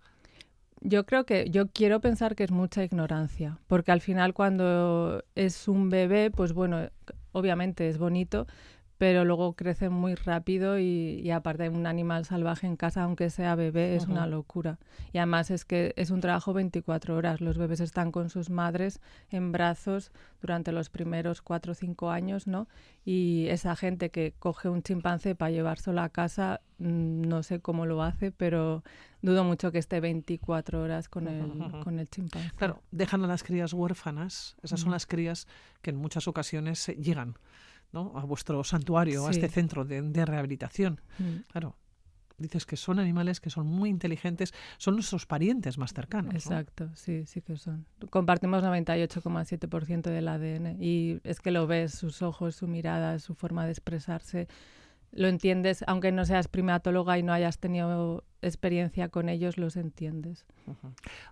Yo 0.82 1.06
creo 1.06 1.26
que, 1.26 1.50
yo 1.50 1.70
quiero 1.70 2.02
pensar 2.02 2.36
que 2.36 2.44
es 2.44 2.52
mucha 2.52 2.84
ignorancia, 2.84 3.60
porque 3.68 3.92
al 3.92 4.00
final 4.00 4.34
cuando 4.36 5.24
es 5.34 5.68
un 5.68 5.90
bebé, 5.90 6.30
pues 6.30 6.54
bueno, 6.54 6.90
obviamente 7.32 7.90
es 7.90 7.98
bonito, 7.98 8.46
pero 8.98 9.26
luego 9.26 9.54
crece 9.54 9.90
muy 9.90 10.16
rápido 10.16 10.80
y, 10.80 11.22
y 11.24 11.32
aparte 11.32 11.70
un 11.70 11.86
animal 11.86 12.26
salvaje 12.26 12.66
en 12.66 12.76
casa, 12.76 13.04
aunque 13.04 13.30
sea 13.30 13.56
bebé, 13.56 13.96
es 13.96 14.08
una 14.08 14.26
locura. 14.26 14.80
Y 15.14 15.20
además 15.20 15.52
es 15.52 15.66
que 15.66 15.94
es 15.98 16.10
un 16.10 16.20
trabajo 16.20 16.54
24 16.54 17.16
horas. 17.16 17.42
Los 17.42 17.58
bebés 17.58 17.80
están 17.80 18.12
con 18.12 18.30
sus 18.30 18.50
madres 18.50 19.00
en 19.30 19.52
brazos 19.52 20.12
durante 20.42 20.72
los 20.72 20.90
primeros 20.90 21.42
4 21.42 21.72
o 21.72 21.76
5 21.76 22.10
años, 22.10 22.48
¿no? 22.48 22.68
Y 23.06 23.48
esa 23.50 23.76
gente 23.76 24.10
que 24.10 24.34
coge 24.40 24.70
un 24.70 24.82
chimpancé 24.82 25.36
para 25.36 25.52
llevárselo 25.52 26.02
a 26.02 26.10
casa, 26.10 26.62
mm, 26.80 27.22
no 27.22 27.44
sé 27.44 27.60
cómo 27.60 27.86
lo 27.86 28.02
hace, 28.02 28.32
pero 28.32 28.84
dudo 29.22 29.44
mucho 29.44 29.72
que 29.72 29.78
esté 29.78 30.00
24 30.00 30.82
horas 30.82 31.08
con 31.08 31.28
el, 31.28 31.48
con 31.84 32.00
el 32.00 32.10
chimpancé. 32.10 32.52
Claro, 32.56 32.82
dejan 32.92 33.24
a 33.24 33.28
las 33.28 33.44
crías 33.44 33.74
huérfanas. 33.74 34.58
Esas 34.64 34.80
son 34.80 34.92
las 34.92 35.06
crías 35.06 35.48
que 35.82 35.92
en 35.92 35.98
muchas 35.98 36.28
ocasiones 36.28 36.90
eh, 36.90 36.96
llegan 36.96 37.38
¿no? 37.92 38.14
a 38.18 38.24
vuestro 38.26 38.64
santuario, 38.64 39.28
a 39.28 39.32
este 39.32 39.50
centro 39.50 39.86
de, 39.86 40.02
de 40.02 40.26
rehabilitación. 40.26 41.02
Mm. 41.20 41.38
Claro, 41.52 41.76
dices 42.38 42.66
que 42.66 42.78
son 42.78 43.00
animales 43.00 43.40
que 43.40 43.50
son 43.50 43.68
muy 43.68 43.90
inteligentes, 43.90 44.54
son 44.78 44.96
nuestros 44.96 45.26
parientes 45.26 45.78
más 45.78 45.94
cercanos. 45.94 46.34
¿no? 46.34 46.38
Exacto, 46.38 46.90
sí, 46.96 47.26
sí 47.26 47.42
que 47.42 47.58
son. 47.58 47.86
Compartimos 48.10 48.64
98,7% 48.64 50.02
del 50.04 50.28
ADN 50.28 50.82
y 50.82 51.20
es 51.24 51.40
que 51.40 51.52
lo 51.52 51.68
ves, 51.68 51.94
sus 51.94 52.22
ojos, 52.22 52.56
su 52.56 52.68
mirada, 52.68 53.20
su 53.20 53.34
forma 53.34 53.66
de 53.66 53.72
expresarse, 53.72 54.48
lo 55.12 55.28
entiendes, 55.28 55.84
aunque 55.88 56.12
no 56.12 56.26
seas 56.26 56.48
primatóloga 56.48 57.18
y 57.18 57.24
no 57.24 57.34
hayas 57.34 57.60
tenido 57.60 58.24
experiencia 58.42 59.10
con 59.10 59.30
ellos, 59.30 59.58
los 59.58 59.78
entiendes. 59.78 60.46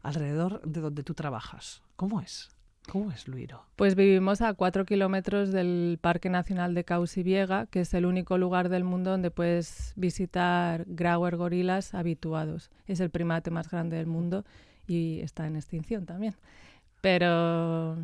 Alrededor 0.02 0.62
de 0.64 0.82
donde 0.82 1.04
tú 1.04 1.14
trabajas, 1.14 1.84
¿cómo 1.96 2.22
es? 2.22 2.55
¿Cómo 2.88 3.12
es 3.12 3.27
Luiro? 3.27 3.63
Pues 3.75 3.96
vivimos 3.96 4.42
a 4.42 4.54
cuatro 4.54 4.86
kilómetros 4.86 5.51
del 5.51 5.98
Parque 6.01 6.30
Nacional 6.30 6.74
de 6.74 6.84
Cauciviega, 6.84 7.65
que 7.68 7.82
es 7.82 7.94
el 7.94 8.06
único 8.06 8.38
lugar 8.38 8.70
del 8.70 8.84
mundo 8.84 9.12
donde 9.12 9.32
puedes 9.32 9.94
visitar 9.96 10.86
grauer 10.88 11.38
gorilas 11.38 11.94
habituados. 11.94 12.72
Es 12.88 13.00
el 13.00 13.10
primate 13.10 13.51
más 13.51 13.70
grande 13.70 13.98
del 13.98 14.08
mundo 14.08 14.46
y 14.88 15.20
está 15.22 15.48
en 15.48 15.56
extinción 15.56 16.06
también. 16.06 16.36
Pero 17.01 17.98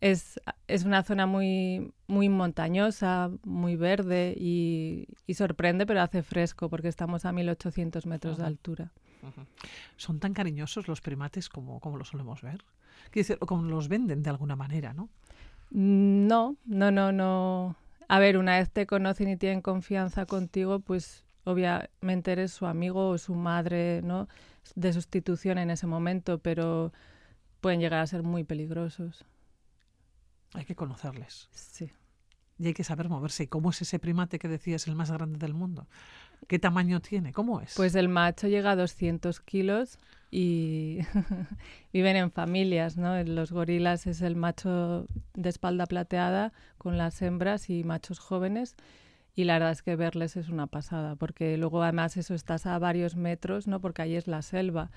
es, 0.00 0.40
es 0.66 0.84
una 0.84 1.02
zona 1.02 1.26
muy, 1.26 1.92
muy 2.06 2.28
montañosa, 2.28 3.30
muy 3.44 3.76
verde 3.76 4.34
y, 4.36 5.08
y 5.26 5.34
sorprende, 5.34 5.86
pero 5.86 6.02
hace 6.02 6.22
fresco 6.22 6.68
porque 6.68 6.88
estamos 6.88 7.24
a 7.24 7.32
1800 7.32 8.06
metros 8.06 8.38
de 8.38 8.44
altura. 8.44 8.92
¿Son 9.96 10.20
tan 10.20 10.32
cariñosos 10.32 10.88
los 10.88 11.00
primates 11.00 11.48
como, 11.48 11.80
como 11.80 11.96
lo 11.96 12.04
solemos 12.04 12.42
ver? 12.42 12.64
Quiero 13.10 13.26
decir, 13.26 13.38
o 13.40 13.46
como 13.46 13.62
los 13.62 13.88
venden 13.88 14.22
de 14.22 14.30
alguna 14.30 14.56
manera, 14.56 14.92
¿no? 14.92 15.08
No, 15.70 16.56
no, 16.64 16.90
no, 16.90 17.12
no. 17.12 17.76
A 18.08 18.18
ver, 18.18 18.36
una 18.36 18.58
vez 18.58 18.70
te 18.70 18.86
conocen 18.86 19.28
y 19.28 19.36
tienen 19.36 19.62
confianza 19.62 20.26
contigo, 20.26 20.80
pues 20.80 21.24
obviamente 21.44 22.32
eres 22.32 22.52
su 22.52 22.66
amigo 22.66 23.08
o 23.08 23.18
su 23.18 23.34
madre, 23.34 24.02
¿no? 24.02 24.28
De 24.74 24.92
sustitución 24.92 25.58
en 25.58 25.70
ese 25.70 25.86
momento, 25.86 26.38
pero 26.38 26.92
pueden 27.60 27.80
llegar 27.80 28.00
a 28.00 28.06
ser 28.06 28.22
muy 28.22 28.44
peligrosos. 28.44 29.24
Hay 30.54 30.64
que 30.64 30.74
conocerles. 30.74 31.48
Sí. 31.52 31.90
Y 32.60 32.66
hay 32.66 32.74
que 32.74 32.84
saber 32.84 33.08
moverse. 33.08 33.44
¿Y 33.44 33.46
cómo 33.46 33.70
es 33.70 33.80
ese 33.80 33.98
primate 33.98 34.38
que 34.38 34.46
decías 34.46 34.86
el 34.86 34.94
más 34.94 35.10
grande 35.10 35.38
del 35.38 35.54
mundo? 35.54 35.86
¿Qué 36.46 36.58
tamaño 36.58 37.00
tiene? 37.00 37.32
¿Cómo 37.32 37.62
es? 37.62 37.72
Pues 37.74 37.94
el 37.94 38.10
macho 38.10 38.48
llega 38.48 38.72
a 38.72 38.76
200 38.76 39.40
kilos 39.40 39.98
y 40.30 40.98
viven 41.94 42.16
en 42.16 42.30
familias, 42.30 42.98
¿no? 42.98 43.22
Los 43.24 43.50
gorilas 43.50 44.06
es 44.06 44.20
el 44.20 44.36
macho 44.36 45.06
de 45.32 45.48
espalda 45.48 45.86
plateada 45.86 46.52
con 46.76 46.98
las 46.98 47.22
hembras 47.22 47.70
y 47.70 47.82
machos 47.82 48.18
jóvenes. 48.18 48.76
Y 49.34 49.44
la 49.44 49.54
verdad 49.54 49.72
es 49.72 49.82
que 49.82 49.96
verles 49.96 50.36
es 50.36 50.50
una 50.50 50.66
pasada, 50.66 51.16
porque 51.16 51.56
luego 51.56 51.82
además 51.82 52.18
eso 52.18 52.34
estás 52.34 52.66
a 52.66 52.78
varios 52.78 53.16
metros, 53.16 53.68
¿no? 53.68 53.80
Porque 53.80 54.02
ahí 54.02 54.16
es 54.16 54.26
la 54.26 54.42
selva. 54.42 54.90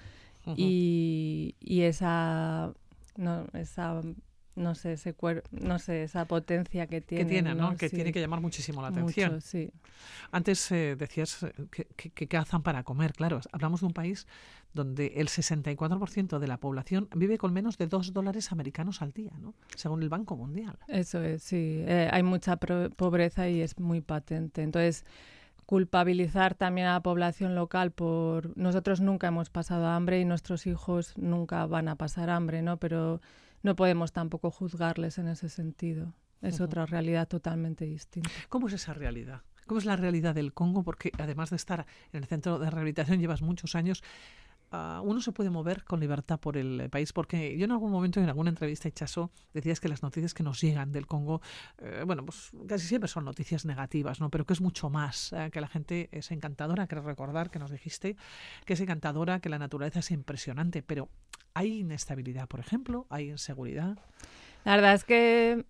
Y, 0.58 1.56
y 1.62 1.84
esa, 1.84 2.74
no, 3.16 3.46
esa, 3.54 4.02
no 4.56 4.76
sé, 4.76 4.94
ese 4.94 5.16
cuer- 5.16 5.44
no 5.52 5.80
sé, 5.80 6.04
esa 6.04 6.26
potencia 6.26 6.88
que 6.88 7.02
tiene. 7.02 7.24
que 7.24 7.30
tiene, 7.30 7.56
¿no? 7.56 7.76
Que 7.76 7.90
Sí, 7.90 7.96
tiene 7.96 8.12
que 8.12 8.20
llamar 8.22 8.40
muchísimo 8.42 8.82
la 8.82 8.90
atención. 8.90 9.34
mucho, 9.34 9.42
sí. 9.46 9.72
Antes 10.32 10.72
eh, 10.72 10.96
decías 10.98 11.44
eh, 11.44 11.54
que, 11.72 11.86
que- 11.96 12.10
que 12.12 12.28
cazan 12.28 12.62
para 12.64 12.84
comer, 12.84 13.14
claro. 13.14 13.40
Hablamos 13.52 13.80
de 13.82 13.88
un 13.88 13.94
país 13.94 14.28
donde 14.74 15.14
el 15.18 15.28
64% 15.28 16.40
de 16.40 16.48
la 16.48 16.58
población 16.58 17.08
vive 17.16 17.38
con 17.38 17.54
menos 17.54 17.78
de 17.78 17.88
2 17.88 18.14
dólares 18.14 18.52
americanos 18.52 19.02
al 19.02 19.12
día, 19.12 19.32
¿no? 19.40 19.54
Según 19.76 20.02
el 20.04 20.10
Banco 20.10 20.36
Mundial. 20.36 20.78
Eso 20.88 21.22
es, 21.24 21.44
sí. 21.44 21.84
Eh, 21.86 22.10
hay 22.12 22.24
mucha 22.24 22.58
pro- 22.58 22.90
pobreza 22.92 23.48
y 23.50 23.62
es 23.62 23.80
muy 23.80 24.02
patente. 24.02 24.62
Entonces, 24.64 25.06
culpabilizar 25.66 26.56
también 26.56 26.88
a 26.88 26.94
la 26.94 27.00
población 27.02 27.56
local 27.56 27.92
por... 27.92 28.56
Nosotros 28.58 29.00
nunca 29.02 29.28
hemos 29.28 29.50
pasado 29.50 29.88
hambre 29.88 30.20
y 30.20 30.26
nuestros 30.26 30.68
hijos 30.68 31.18
nunca 31.18 31.66
van 31.66 31.88
a 31.88 31.96
pasar 31.96 32.30
hambre, 32.30 32.62
¿no? 32.62 32.78
Pero 32.78 33.22
no 33.64 33.76
podemos 33.76 34.12
tampoco 34.12 34.52
juzgarles 34.52 35.18
en 35.18 35.28
ese 35.28 35.50
sentido. 35.50 36.14
Es 36.42 36.60
otra 36.60 36.86
realidad 36.86 37.28
totalmente 37.28 37.86
distinta. 37.86 38.30
¿Cómo 38.50 38.68
es 38.68 38.74
esa 38.74 38.94
realidad? 38.94 39.44
¿Cómo 39.66 39.80
es 39.80 39.86
la 39.86 39.96
realidad 39.96 40.36
del 40.36 40.54
Congo? 40.54 40.84
Porque 40.84 41.12
además 41.18 41.50
de 41.50 41.56
estar 41.56 41.86
en 42.12 42.22
el 42.22 42.28
centro 42.28 42.60
de 42.60 42.70
rehabilitación, 42.70 43.22
llevas 43.22 43.42
muchos 43.42 43.76
años. 43.76 44.04
Uno 45.04 45.22
se 45.22 45.32
puede 45.32 45.50
mover 45.50 45.84
con 45.84 46.00
libertad 46.00 46.40
por 46.40 46.58
el 46.58 46.82
eh, 46.82 46.90
país, 46.90 47.14
porque 47.14 47.58
yo 47.58 47.66
en 47.66 47.72
algún 47.72 47.92
momento 47.92 48.20
en 48.20 48.28
alguna 48.28 48.50
entrevista 48.50 48.90
Chaso 48.92 49.32
decías 49.54 49.80
que 49.80 49.88
las 49.88 50.02
noticias 50.02 50.34
que 50.34 50.44
nos 50.44 50.62
llegan 50.62 50.92
del 50.92 51.06
Congo, 51.06 51.42
eh, 51.80 52.04
bueno, 52.06 52.26
pues 52.26 52.52
casi 52.68 52.88
siempre 52.88 53.08
son 53.08 53.26
noticias 53.26 53.66
negativas, 53.66 54.20
¿no? 54.20 54.30
Pero 54.30 54.46
que 54.46 54.54
es 54.54 54.62
mucho 54.62 54.90
más, 54.90 55.34
eh, 55.34 55.50
que 55.52 55.62
la 55.62 55.68
gente 55.68 56.10
es 56.12 56.32
encantadora, 56.32 56.88
que 56.88 56.96
recordar 56.96 57.50
que 57.50 57.60
nos 57.60 57.72
dijiste 57.72 58.16
que 58.66 58.74
es 58.74 58.80
encantadora, 58.82 59.40
que 59.40 59.50
la 59.50 59.60
naturaleza 59.60 60.00
es 60.00 60.12
impresionante, 60.12 60.82
pero 60.82 61.10
hay 61.54 61.80
inestabilidad, 61.80 62.48
por 62.48 62.60
ejemplo, 62.60 63.06
hay 63.10 63.30
inseguridad. 63.30 63.98
La 64.66 64.76
verdad 64.76 64.94
es 64.96 65.04
que 65.04 65.66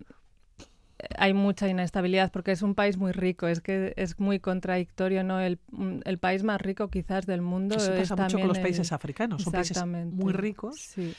hay 1.18 1.34
mucha 1.34 1.68
inestabilidad 1.68 2.32
porque 2.32 2.52
es 2.52 2.62
un 2.62 2.76
país 2.76 2.98
muy 2.98 3.12
rico, 3.12 3.48
es 3.48 3.62
que 3.62 3.94
es 3.98 4.20
muy 4.20 4.40
contradictorio, 4.40 5.24
¿no? 5.24 5.40
El, 5.40 5.60
el 6.06 6.18
país 6.18 6.44
más 6.44 6.62
rico 6.62 6.90
quizás 6.90 7.26
del 7.26 7.42
mundo 7.42 7.76
Eso 7.76 7.94
es 7.94 8.10
pasa 8.10 8.16
mucho 8.16 8.40
con 8.40 8.48
los 8.48 8.58
el- 8.58 8.64
países 8.64 8.92
africanos, 8.92 9.44
son 9.44 9.54
países 9.54 9.84
muy 9.86 10.34
ricos, 10.34 10.80
Sí, 10.80 11.14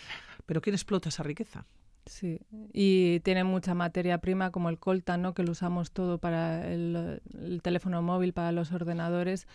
pero 0.47 0.61
¿quién 0.61 0.75
explota 0.75 1.09
esa 1.09 1.23
riqueza? 1.23 1.65
sí. 2.07 2.39
Y 2.73 3.21
tiene 3.21 3.45
mucha 3.45 3.75
materia 3.75 4.19
prima 4.19 4.51
como 4.51 4.69
el 4.69 4.79
coltan, 4.79 5.23
¿no? 5.23 5.35
Que 5.35 5.43
lo 5.43 5.53
usamos 5.53 5.91
todo 5.91 6.19
para 6.19 6.71
el, 6.73 7.21
el 7.41 7.63
teléfono 7.63 8.03
móvil, 8.03 8.33
para 8.33 8.53
los 8.53 8.73
ordenadores. 8.73 9.47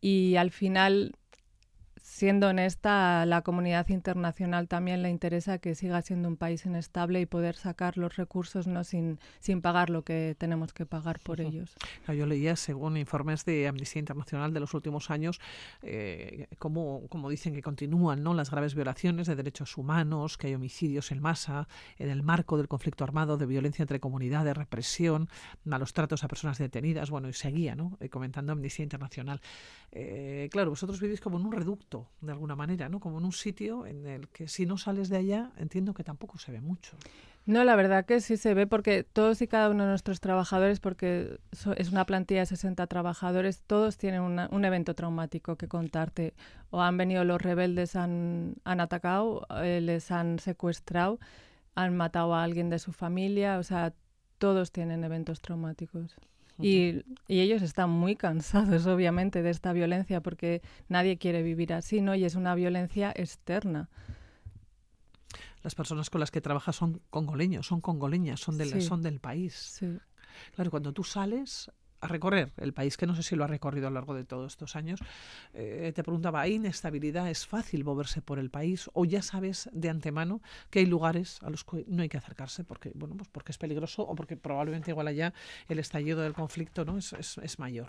Y 0.00 0.36
al 0.36 0.50
final, 0.50 1.14
siendo 2.22 2.46
honesta, 2.46 3.22
a 3.22 3.26
la 3.26 3.42
comunidad 3.42 3.88
internacional 3.88 4.68
también 4.68 5.02
le 5.02 5.10
interesa 5.10 5.58
que 5.58 5.74
siga 5.74 6.00
siendo 6.02 6.28
un 6.28 6.36
país 6.36 6.64
inestable 6.64 7.20
y 7.20 7.26
poder 7.26 7.56
sacar 7.56 7.98
los 7.98 8.14
recursos 8.14 8.68
no 8.68 8.84
sin, 8.84 9.18
sin 9.40 9.60
pagar 9.60 9.90
lo 9.90 10.02
que 10.02 10.36
tenemos 10.38 10.72
que 10.72 10.86
pagar 10.86 11.18
por 11.18 11.40
Ujú. 11.40 11.48
ellos. 11.48 11.74
Claro, 12.04 12.20
Yo 12.20 12.26
leía, 12.26 12.54
según 12.54 12.96
informes 12.96 13.44
de 13.44 13.66
Amnistía 13.66 13.98
Internacional 13.98 14.54
de 14.54 14.60
los 14.60 14.72
últimos 14.72 15.10
años, 15.10 15.40
eh, 15.82 16.46
cómo, 16.60 17.08
cómo 17.08 17.28
dicen 17.28 17.54
que 17.54 17.60
continúan 17.60 18.22
¿no? 18.22 18.34
las 18.34 18.52
graves 18.52 18.76
violaciones 18.76 19.26
de 19.26 19.34
derechos 19.34 19.76
humanos, 19.76 20.38
que 20.38 20.46
hay 20.46 20.54
homicidios 20.54 21.10
en 21.10 21.20
masa, 21.20 21.66
en 21.98 22.08
el 22.08 22.22
marco 22.22 22.56
del 22.56 22.68
conflicto 22.68 23.02
armado, 23.02 23.36
de 23.36 23.46
violencia 23.46 23.82
entre 23.82 23.98
comunidades, 23.98 24.56
represión, 24.56 25.28
malos 25.64 25.92
tratos 25.92 26.22
a 26.22 26.28
personas 26.28 26.58
detenidas, 26.58 27.10
bueno, 27.10 27.28
y 27.28 27.32
seguía 27.32 27.74
¿no? 27.74 27.96
Eh, 27.98 28.08
comentando 28.08 28.52
Amnistía 28.52 28.84
Internacional. 28.84 29.40
Eh, 29.90 30.48
claro, 30.52 30.70
vosotros 30.70 31.00
vivís 31.00 31.20
como 31.20 31.40
en 31.40 31.46
un 31.46 31.52
reducto, 31.52 32.11
de 32.20 32.32
alguna 32.32 32.54
manera, 32.54 32.88
¿no? 32.88 33.00
como 33.00 33.18
en 33.18 33.24
un 33.24 33.32
sitio 33.32 33.86
en 33.86 34.06
el 34.06 34.28
que 34.28 34.48
si 34.48 34.66
no 34.66 34.78
sales 34.78 35.08
de 35.08 35.16
allá, 35.16 35.50
entiendo 35.56 35.94
que 35.94 36.04
tampoco 36.04 36.38
se 36.38 36.52
ve 36.52 36.60
mucho. 36.60 36.96
No, 37.44 37.64
la 37.64 37.74
verdad 37.74 38.04
que 38.04 38.20
sí 38.20 38.36
se 38.36 38.54
ve 38.54 38.68
porque 38.68 39.02
todos 39.02 39.42
y 39.42 39.48
cada 39.48 39.68
uno 39.68 39.82
de 39.82 39.90
nuestros 39.90 40.20
trabajadores, 40.20 40.78
porque 40.78 41.40
es 41.76 41.90
una 41.90 42.06
plantilla 42.06 42.40
de 42.40 42.46
60 42.46 42.86
trabajadores, 42.86 43.62
todos 43.62 43.98
tienen 43.98 44.20
un 44.22 44.64
evento 44.64 44.94
traumático 44.94 45.56
que 45.56 45.66
contarte. 45.66 46.34
O 46.70 46.80
han 46.80 46.96
venido 46.96 47.24
los 47.24 47.42
rebeldes, 47.42 47.96
han, 47.96 48.54
han 48.62 48.80
atacado, 48.80 49.44
eh, 49.60 49.80
les 49.80 50.12
han 50.12 50.38
secuestrado, 50.38 51.18
han 51.74 51.96
matado 51.96 52.34
a 52.34 52.44
alguien 52.44 52.70
de 52.70 52.78
su 52.78 52.92
familia, 52.92 53.58
o 53.58 53.64
sea, 53.64 53.92
todos 54.38 54.70
tienen 54.70 55.02
eventos 55.02 55.40
traumáticos. 55.40 56.16
Y, 56.60 57.02
y 57.28 57.40
ellos 57.40 57.62
están 57.62 57.90
muy 57.90 58.14
cansados, 58.16 58.86
obviamente, 58.86 59.42
de 59.42 59.50
esta 59.50 59.72
violencia 59.72 60.20
porque 60.20 60.62
nadie 60.88 61.18
quiere 61.18 61.42
vivir 61.42 61.72
así, 61.72 62.00
¿no? 62.00 62.14
Y 62.14 62.24
es 62.24 62.34
una 62.34 62.54
violencia 62.54 63.12
externa. 63.14 63.88
Las 65.62 65.74
personas 65.74 66.10
con 66.10 66.20
las 66.20 66.30
que 66.30 66.40
trabajas 66.40 66.76
son 66.76 67.00
congoleños, 67.10 67.66
son 67.66 67.80
congoleñas, 67.80 68.40
son 68.40 68.58
del, 68.58 68.68
Sí. 68.70 68.80
son 68.80 69.02
del 69.02 69.20
país. 69.20 69.54
Sí. 69.54 69.96
Claro, 70.54 70.70
cuando 70.70 70.92
tú 70.92 71.04
sales 71.04 71.70
a 72.02 72.08
recorrer 72.08 72.52
el 72.58 72.74
país, 72.74 72.96
que 72.96 73.06
no 73.06 73.14
sé 73.14 73.22
si 73.22 73.36
lo 73.36 73.44
ha 73.44 73.46
recorrido 73.46 73.86
a 73.86 73.90
lo 73.90 73.94
largo 73.94 74.14
de 74.14 74.24
todos 74.24 74.52
estos 74.52 74.74
años, 74.74 75.00
eh, 75.54 75.92
te 75.94 76.02
preguntaba, 76.02 76.40
¿hay 76.40 76.54
inestabilidad? 76.54 77.30
¿Es 77.30 77.46
fácil 77.46 77.84
moverse 77.84 78.20
por 78.20 78.40
el 78.40 78.50
país? 78.50 78.90
¿O 78.92 79.04
ya 79.04 79.22
sabes 79.22 79.70
de 79.72 79.88
antemano 79.88 80.42
que 80.68 80.80
hay 80.80 80.86
lugares 80.86 81.38
a 81.42 81.48
los 81.48 81.62
que 81.64 81.84
no 81.86 82.02
hay 82.02 82.08
que 82.08 82.18
acercarse 82.18 82.64
porque, 82.64 82.90
bueno, 82.94 83.16
pues 83.16 83.28
porque 83.28 83.52
es 83.52 83.58
peligroso 83.58 84.02
o 84.02 84.16
porque 84.16 84.36
probablemente 84.36 84.90
igual 84.90 85.06
allá 85.06 85.32
el 85.68 85.78
estallido 85.78 86.20
del 86.20 86.32
conflicto 86.32 86.84
¿no? 86.84 86.98
es, 86.98 87.12
es, 87.12 87.58
mayor? 87.60 87.88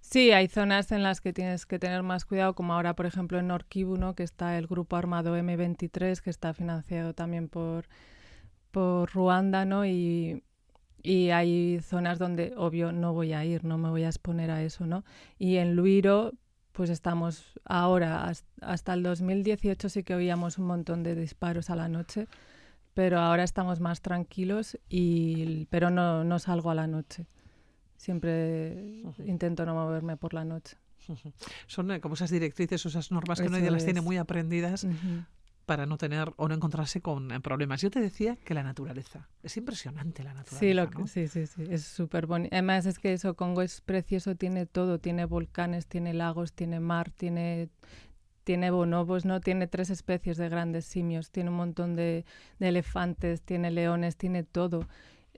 Sí, 0.00 0.32
hay 0.32 0.48
zonas 0.48 0.90
en 0.90 1.02
las 1.02 1.20
que 1.20 1.34
tienes 1.34 1.66
que 1.66 1.78
tener 1.78 2.02
más 2.02 2.24
cuidado, 2.24 2.54
como 2.54 2.72
ahora, 2.72 2.96
por 2.96 3.04
ejemplo, 3.04 3.38
en 3.38 3.48
Norkivu, 3.48 3.98
¿no? 3.98 4.14
que 4.14 4.22
está 4.22 4.56
el 4.56 4.66
grupo 4.66 4.96
armado 4.96 5.36
M23, 5.36 6.22
que 6.22 6.30
está 6.30 6.54
financiado 6.54 7.12
también 7.12 7.48
por, 7.48 7.84
por 8.70 9.12
Ruanda, 9.12 9.66
¿no? 9.66 9.84
Y, 9.84 10.42
y 11.02 11.30
hay 11.30 11.80
zonas 11.80 12.18
donde, 12.18 12.52
obvio, 12.56 12.92
no 12.92 13.12
voy 13.12 13.32
a 13.32 13.44
ir, 13.44 13.64
no 13.64 13.78
me 13.78 13.88
voy 13.90 14.04
a 14.04 14.08
exponer 14.08 14.50
a 14.50 14.62
eso, 14.62 14.86
¿no? 14.86 15.04
Y 15.38 15.56
en 15.56 15.74
Luiro, 15.76 16.32
pues 16.72 16.90
estamos 16.90 17.58
ahora, 17.64 18.24
has- 18.26 18.44
hasta 18.60 18.94
el 18.94 19.02
2018 19.02 19.88
sí 19.88 20.02
que 20.02 20.14
oíamos 20.14 20.58
un 20.58 20.66
montón 20.66 21.02
de 21.02 21.14
disparos 21.14 21.70
a 21.70 21.76
la 21.76 21.88
noche, 21.88 22.26
pero 22.94 23.18
ahora 23.20 23.44
estamos 23.44 23.80
más 23.80 24.00
tranquilos, 24.02 24.78
y, 24.88 25.66
pero 25.70 25.90
no, 25.90 26.24
no 26.24 26.38
salgo 26.38 26.70
a 26.70 26.74
la 26.74 26.86
noche. 26.86 27.26
Siempre 27.96 29.02
intento 29.26 29.66
no 29.66 29.74
moverme 29.74 30.16
por 30.16 30.32
la 30.34 30.44
noche. 30.44 30.76
Son 31.66 31.90
eh, 31.90 32.00
como 32.00 32.14
esas 32.14 32.30
directrices 32.30 32.84
esas 32.86 33.10
normas 33.10 33.40
que 33.40 33.46
Eso 33.46 33.56
nadie 33.56 33.70
las 33.70 33.84
tiene 33.84 34.00
muy 34.00 34.16
aprendidas 34.16 34.84
Ujú. 34.84 35.24
Para 35.70 35.86
no 35.86 35.98
tener 35.98 36.32
o 36.36 36.48
no 36.48 36.54
encontrarse 36.56 37.00
con 37.00 37.30
eh, 37.30 37.38
problemas. 37.38 37.80
Yo 37.80 37.92
te 37.92 38.00
decía 38.00 38.34
que 38.34 38.54
la 38.54 38.64
naturaleza, 38.64 39.28
es 39.44 39.56
impresionante 39.56 40.24
la 40.24 40.34
naturaleza. 40.34 40.58
Sí, 40.58 40.74
lo 40.74 40.90
que- 40.90 40.98
¿no? 40.98 41.06
sí, 41.06 41.28
sí, 41.28 41.46
sí, 41.46 41.62
es 41.70 41.84
súper 41.84 42.26
bonito. 42.26 42.52
Además 42.52 42.86
es 42.86 42.98
que 42.98 43.12
eso, 43.12 43.34
Congo 43.34 43.62
es 43.62 43.80
precioso, 43.80 44.34
tiene 44.34 44.66
todo, 44.66 44.98
tiene 44.98 45.26
volcanes, 45.26 45.86
tiene 45.86 46.12
lagos, 46.12 46.54
tiene 46.54 46.80
mar, 46.80 47.12
tiene, 47.12 47.68
tiene 48.42 48.72
bonobos, 48.72 49.24
¿no? 49.24 49.40
Tiene 49.40 49.68
tres 49.68 49.90
especies 49.90 50.38
de 50.38 50.48
grandes 50.48 50.86
simios, 50.86 51.30
tiene 51.30 51.50
un 51.50 51.56
montón 51.56 51.94
de, 51.94 52.24
de 52.58 52.68
elefantes, 52.68 53.40
tiene 53.40 53.70
leones, 53.70 54.16
tiene 54.16 54.42
todo. 54.42 54.88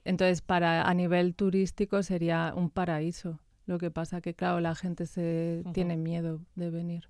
Entonces, 0.03 0.41
para 0.41 0.89
a 0.89 0.93
nivel 0.95 1.35
turístico 1.35 2.01
sería 2.01 2.53
un 2.55 2.71
paraíso. 2.71 3.39
Lo 3.67 3.77
que 3.77 3.91
pasa 3.91 4.19
que, 4.19 4.33
claro, 4.33 4.61
la 4.61 4.73
gente 4.73 5.05
se 5.05 5.63
tiene 5.73 5.95
miedo 5.95 6.39
de 6.55 6.71
venir. 6.71 7.07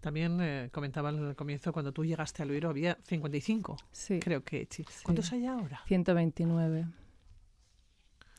También 0.00 0.38
eh, 0.40 0.68
comentaba 0.72 1.08
al 1.08 1.34
comienzo, 1.36 1.72
cuando 1.72 1.92
tú 1.92 2.04
llegaste 2.04 2.42
a 2.42 2.46
Luiro 2.46 2.70
había 2.70 2.98
55, 3.04 3.76
Sí, 3.92 4.20
creo 4.20 4.42
que. 4.44 4.66
sí. 4.70 4.84
Sí. 4.88 5.04
¿Cuántos 5.04 5.32
hay 5.32 5.46
ahora? 5.46 5.82
129. 5.86 6.86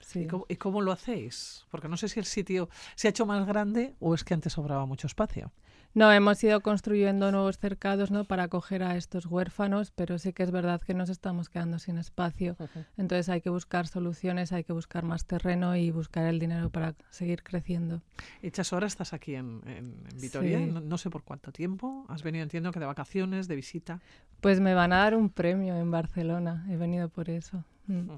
Sí. 0.06 0.22
¿Y 0.22 0.28
cómo, 0.28 0.46
y 0.48 0.56
cómo 0.58 0.82
lo 0.82 0.92
hacéis? 0.92 1.66
Porque 1.72 1.88
no 1.88 1.98
sé 1.98 2.08
si 2.10 2.20
el 2.20 2.26
sitio 2.26 2.70
se 2.96 3.08
ha 3.08 3.10
hecho 3.10 3.26
más 3.26 3.46
grande 3.48 3.96
o 4.00 4.14
es 4.14 4.24
que 4.24 4.36
antes 4.36 4.54
sobraba 4.54 4.86
mucho 4.86 5.08
espacio. 5.08 5.52
No, 5.96 6.12
hemos 6.12 6.44
ido 6.44 6.60
construyendo 6.62 7.32
nuevos 7.32 7.58
cercados 7.58 8.12
¿no? 8.12 8.26
para 8.26 8.44
acoger 8.44 8.84
a 8.84 8.98
estos 8.98 9.26
huérfanos, 9.28 9.92
pero 9.92 10.20
sí 10.20 10.34
que 10.34 10.44
es 10.44 10.52
verdad 10.52 10.82
que 10.82 10.94
nos 10.94 11.10
estamos 11.10 11.48
quedando 11.50 11.80
sin 11.80 11.98
espacio. 11.98 12.58
Entonces 12.98 13.30
hay 13.30 13.40
que 13.40 13.50
buscar 13.50 13.88
soluciones, 13.88 14.52
hay 14.52 14.66
que 14.66 14.74
buscar 14.74 15.04
más 15.06 15.26
terreno 15.26 15.76
y 15.78 15.92
buscar 15.92 16.26
el 16.26 16.38
dinero 16.38 16.70
para 16.70 16.96
seguir 17.12 17.44
creciendo. 17.44 18.02
Hechas 18.42 18.74
horas 18.74 18.92
estás 18.92 19.14
aquí 19.14 19.36
en, 19.36 19.62
en- 19.66 20.06
en 20.12 20.22
Vitoria, 20.22 20.60
Sí. 20.60 20.66
no, 20.66 20.82
no 20.82 20.98
sé 20.98 21.10
por 21.10 21.24
cuánto 21.24 21.54
tiempo. 21.54 22.06
Has 22.10 22.24
venido, 22.24 22.44
entiendo 22.44 22.74
que 22.74 22.80
de 22.82 22.86
vacaciones, 22.86 23.48
de 23.48 23.56
visita. 23.56 24.02
Pues 24.42 24.60
me 24.60 24.74
van 24.74 24.92
a 24.92 24.98
dar 24.98 25.16
un 25.16 25.30
premio 25.30 25.78
en 25.78 25.90
Barcelona, 25.92 26.66
he 26.70 26.76
venido 26.76 27.08
por 27.08 27.30
eso. 27.30 27.64
Mm. 27.88 28.10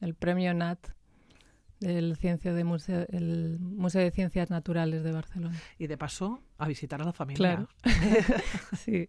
El 0.00 0.14
premio 0.14 0.54
NAT 0.54 0.78
del 1.80 2.16
Ciencia 2.16 2.52
de 2.52 2.62
Museo, 2.64 3.06
el 3.10 3.58
Museo 3.58 4.02
de 4.02 4.10
Ciencias 4.10 4.50
Naturales 4.50 5.02
de 5.02 5.12
Barcelona. 5.12 5.56
Y 5.78 5.86
de 5.86 5.96
paso 5.98 6.42
a 6.58 6.68
visitar 6.68 7.00
a 7.02 7.04
la 7.04 7.12
familia. 7.12 7.66
Claro. 7.66 7.68
Sí, 8.76 9.08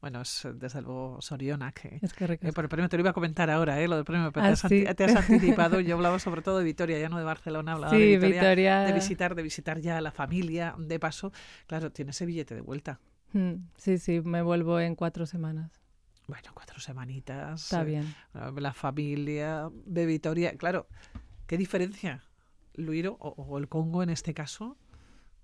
Bueno, 0.00 0.22
es 0.22 0.48
desde 0.54 0.80
luego 0.80 1.20
Soriona 1.20 1.72
que... 1.72 1.98
es 2.00 2.14
que 2.14 2.24
Eh, 2.40 2.52
por 2.54 2.64
el 2.64 2.70
premio 2.70 2.88
te 2.88 2.96
lo 2.96 3.02
iba 3.02 3.10
a 3.10 3.12
comentar 3.12 3.50
ahora, 3.50 3.78
¿eh? 3.80 3.86
lo 3.88 3.96
del 3.96 4.04
premio, 4.06 4.32
pero 4.32 4.46
Ah, 4.46 4.48
te, 4.48 4.52
has 4.54 4.64
anti- 4.64 4.86
sí. 4.86 4.94
te 4.94 5.04
has 5.04 5.16
anticipado. 5.16 5.80
Yo 5.80 5.94
hablaba 5.96 6.18
sobre 6.18 6.40
todo 6.40 6.56
de 6.58 6.64
Vitoria, 6.64 6.98
ya 6.98 7.10
no 7.10 7.18
de 7.18 7.24
Barcelona, 7.24 7.72
hablaba 7.72 7.92
de 7.94 8.16
Vitoria. 8.16 8.80
de 8.84 8.92
visitar, 8.94 9.34
de 9.34 9.42
visitar 9.42 9.78
ya 9.80 9.98
a 9.98 10.00
la 10.00 10.10
familia, 10.10 10.74
de 10.78 10.98
paso. 10.98 11.32
Claro, 11.66 11.92
tiene 11.92 12.12
ese 12.12 12.24
billete 12.24 12.54
de 12.54 12.62
vuelta. 12.62 12.98
Mm, 13.34 13.56
Sí, 13.76 13.98
sí, 13.98 14.22
me 14.22 14.40
vuelvo 14.40 14.80
en 14.80 14.94
cuatro 14.94 15.26
semanas. 15.26 15.70
Bueno, 16.30 16.52
cuatro 16.54 16.78
semanitas. 16.78 17.64
Está 17.64 17.82
eh, 17.82 17.86
bien. 17.86 18.14
La 18.56 18.72
familia 18.72 19.68
de 19.84 20.06
Vitoria. 20.06 20.56
Claro, 20.56 20.86
¿qué 21.48 21.58
diferencia 21.58 22.22
Luiro 22.74 23.16
o, 23.18 23.30
o 23.30 23.58
el 23.58 23.68
Congo 23.68 24.04
en 24.04 24.10
este 24.10 24.32
caso 24.32 24.76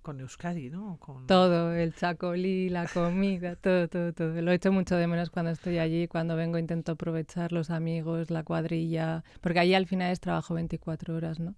con 0.01 0.21
Euskadi, 0.21 0.69
¿no? 0.69 0.95
Con... 1.01 1.27
Todo, 1.27 1.73
el 1.73 1.93
chacolí, 1.93 2.69
la 2.69 2.87
comida, 2.87 3.55
todo, 3.61 3.89
todo, 3.89 4.13
todo. 4.13 4.41
Lo 4.41 4.53
echo 4.53 4.71
mucho 4.71 4.95
de 4.95 5.07
menos 5.07 5.29
cuando 5.29 5.51
estoy 5.51 5.79
allí, 5.79 6.07
cuando 6.07 6.37
vengo 6.37 6.57
intento 6.57 6.93
aprovechar 6.93 7.51
los 7.51 7.69
amigos, 7.69 8.31
la 8.31 8.43
cuadrilla, 8.43 9.25
porque 9.41 9.59
allí 9.59 9.73
al 9.73 9.87
final 9.87 10.13
es 10.13 10.21
trabajo 10.21 10.53
24 10.53 11.13
horas, 11.13 11.41
¿no? 11.41 11.55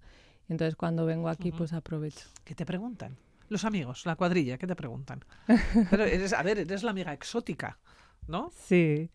Entonces 0.48 0.74
cuando 0.74 1.06
vengo 1.06 1.28
aquí 1.28 1.50
Ujú. 1.50 1.58
pues 1.58 1.72
aprovecho. 1.72 2.26
¿Qué 2.42 2.56
te 2.56 2.66
preguntan? 2.66 3.16
Los 3.48 3.64
amigos, 3.64 4.04
la 4.06 4.16
cuadrilla, 4.16 4.58
¿qué 4.58 4.66
te 4.66 4.74
preguntan? 4.74 5.24
Pero 5.88 6.02
eres, 6.02 6.32
a 6.32 6.42
ver, 6.42 6.58
eres 6.58 6.82
la 6.82 6.90
amiga 6.90 7.12
exótica, 7.12 7.78
¿no? 8.26 8.50
Sí, 8.50 9.10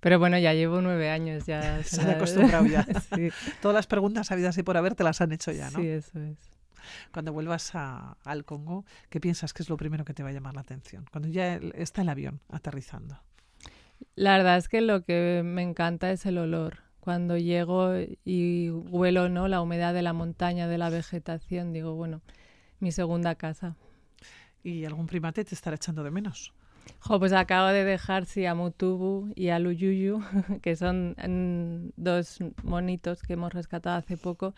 pero 0.00 0.18
bueno, 0.18 0.38
ya 0.38 0.52
llevo 0.54 0.80
nueve 0.80 1.10
años, 1.10 1.46
ya 1.46 1.60
Se 1.84 2.00
han 2.00 2.10
acostumbrado 2.10 2.66
ya. 2.66 2.84
sí, 3.14 3.30
Todas 3.60 3.74
las 3.74 3.86
preguntas 3.86 4.30
habidas 4.30 4.56
y 4.58 4.62
por 4.62 4.76
haber 4.76 4.94
te 4.94 5.04
las 5.04 5.20
han 5.20 5.32
hecho 5.32 5.52
ya, 5.52 5.70
¿no? 5.70 5.78
sí, 5.80 5.86
eso 5.88 6.20
es. 6.20 6.38
Cuando 7.12 7.32
vuelvas 7.32 7.74
a- 7.74 8.16
al 8.24 8.44
Congo, 8.44 8.84
¿qué 9.08 9.20
piensas 9.20 9.52
que 9.52 9.62
es 9.62 9.68
lo 9.68 9.76
primero 9.76 10.04
que 10.04 10.14
te 10.14 10.22
va 10.22 10.30
a 10.30 10.32
llamar 10.32 10.54
la 10.54 10.62
atención? 10.62 11.04
Cuando 11.12 11.28
ya 11.28 11.54
está 11.74 12.02
el 12.02 12.08
avión 12.08 12.40
aterrizando. 12.50 13.20
La 14.16 14.36
verdad 14.36 14.56
es 14.56 14.68
que 14.68 14.80
lo 14.80 15.04
que 15.04 15.42
me 15.44 15.62
encanta 15.62 16.10
es 16.10 16.26
el 16.26 16.38
olor. 16.38 16.78
Cuando 16.98 17.36
llego 17.36 17.92
y 18.24 18.70
huelo 18.70 19.28
¿no? 19.28 19.46
la 19.48 19.60
humedad 19.60 19.94
de 19.94 20.02
la 20.02 20.12
montaña, 20.12 20.66
de 20.68 20.78
la 20.78 20.90
vegetación, 20.90 21.72
digo, 21.72 21.94
bueno, 21.94 22.20
mi 22.80 22.90
segunda 22.92 23.34
casa. 23.36 23.76
¿Y 24.64 24.84
algún 24.84 25.06
primate 25.06 25.44
te 25.44 25.54
estará 25.54 25.76
echando 25.76 26.02
de 26.02 26.10
menos? 26.10 26.52
Jo, 27.00 27.18
pues 27.18 27.32
acabo 27.32 27.68
de 27.68 27.84
dejar 27.84 28.26
sí, 28.26 28.46
a 28.46 28.54
Mutubu 28.54 29.32
y 29.34 29.48
a 29.48 29.58
Luyuyu, 29.58 30.20
que 30.62 30.76
son 30.76 31.16
mm, 31.18 31.90
dos 31.96 32.38
monitos 32.62 33.22
que 33.22 33.32
hemos 33.32 33.52
rescatado 33.52 33.96
hace 33.96 34.16
poco. 34.16 34.54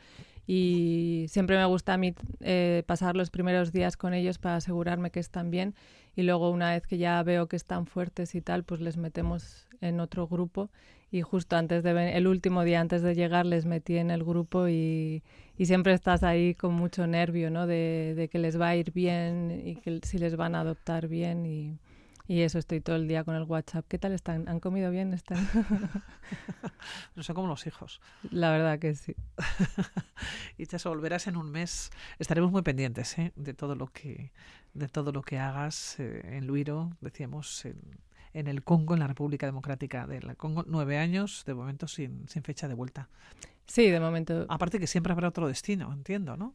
Y 0.46 1.24
siempre 1.28 1.56
me 1.56 1.64
gusta 1.64 1.94
a 1.94 1.96
mí 1.96 2.14
eh, 2.40 2.82
pasar 2.86 3.16
los 3.16 3.30
primeros 3.30 3.72
días 3.72 3.96
con 3.96 4.12
ellos 4.12 4.38
para 4.38 4.56
asegurarme 4.56 5.10
que 5.10 5.20
están 5.20 5.50
bien. 5.50 5.74
Y 6.16 6.22
luego, 6.22 6.50
una 6.50 6.72
vez 6.72 6.86
que 6.86 6.98
ya 6.98 7.22
veo 7.22 7.48
que 7.48 7.56
están 7.56 7.86
fuertes 7.86 8.34
y 8.34 8.42
tal, 8.42 8.62
pues 8.62 8.80
les 8.80 8.98
metemos 8.98 9.66
en 9.80 10.00
otro 10.00 10.28
grupo. 10.28 10.70
Y 11.10 11.22
justo 11.22 11.56
antes 11.56 11.82
de 11.82 12.12
el 12.16 12.26
último 12.26 12.62
día 12.64 12.80
antes 12.80 13.00
de 13.00 13.14
llegar, 13.14 13.46
les 13.46 13.64
metí 13.64 13.96
en 13.96 14.10
el 14.10 14.22
grupo 14.22 14.68
y, 14.68 15.22
y 15.56 15.66
siempre 15.66 15.94
estás 15.94 16.22
ahí 16.22 16.54
con 16.54 16.74
mucho 16.74 17.06
nervio, 17.06 17.50
¿no? 17.50 17.66
De, 17.66 18.14
de 18.16 18.28
que 18.28 18.38
les 18.38 18.60
va 18.60 18.68
a 18.68 18.76
ir 18.76 18.92
bien 18.92 19.62
y 19.64 19.76
que 19.76 20.00
si 20.02 20.18
les 20.18 20.36
van 20.36 20.54
a 20.54 20.60
adoptar 20.60 21.08
bien. 21.08 21.46
Y, 21.46 21.78
y 22.26 22.40
eso, 22.40 22.58
estoy 22.58 22.80
todo 22.80 22.96
el 22.96 23.06
día 23.06 23.22
con 23.24 23.34
el 23.34 23.42
WhatsApp. 23.42 23.84
¿Qué 23.86 23.98
tal 23.98 24.12
están? 24.12 24.48
¿Han 24.48 24.60
comido 24.60 24.90
bien? 24.90 25.12
¿Están? 25.12 25.46
No 27.16 27.22
sé 27.22 27.34
cómo 27.34 27.46
los 27.46 27.66
hijos. 27.66 28.00
La 28.30 28.50
verdad 28.50 28.78
que 28.78 28.94
sí. 28.94 29.14
Y 30.58 30.66
te 30.66 30.76
volverás 30.88 31.26
en 31.26 31.36
un 31.36 31.50
mes. 31.50 31.90
Estaremos 32.18 32.50
muy 32.50 32.62
pendientes 32.62 33.18
¿eh? 33.18 33.32
de 33.36 33.54
todo 33.54 33.74
lo 33.74 33.86
que 33.88 34.32
de 34.72 34.88
todo 34.88 35.12
lo 35.12 35.22
que 35.22 35.38
hagas 35.38 36.00
eh, 36.00 36.36
en 36.36 36.46
Luiro, 36.46 36.96
decíamos, 37.00 37.64
en, 37.64 37.78
en 38.32 38.48
el 38.48 38.64
Congo, 38.64 38.94
en 38.94 39.00
la 39.00 39.06
República 39.06 39.46
Democrática 39.46 40.06
del 40.06 40.36
Congo. 40.36 40.64
Nueve 40.66 40.98
años, 40.98 41.44
de 41.46 41.54
momento 41.54 41.86
sin, 41.86 42.28
sin 42.28 42.42
fecha 42.42 42.68
de 42.68 42.74
vuelta. 42.74 43.08
Sí, 43.66 43.88
de 43.88 44.00
momento. 44.00 44.46
Aparte 44.48 44.78
que 44.78 44.86
siempre 44.86 45.12
habrá 45.12 45.28
otro 45.28 45.46
destino, 45.46 45.92
entiendo, 45.92 46.36
¿no? 46.36 46.54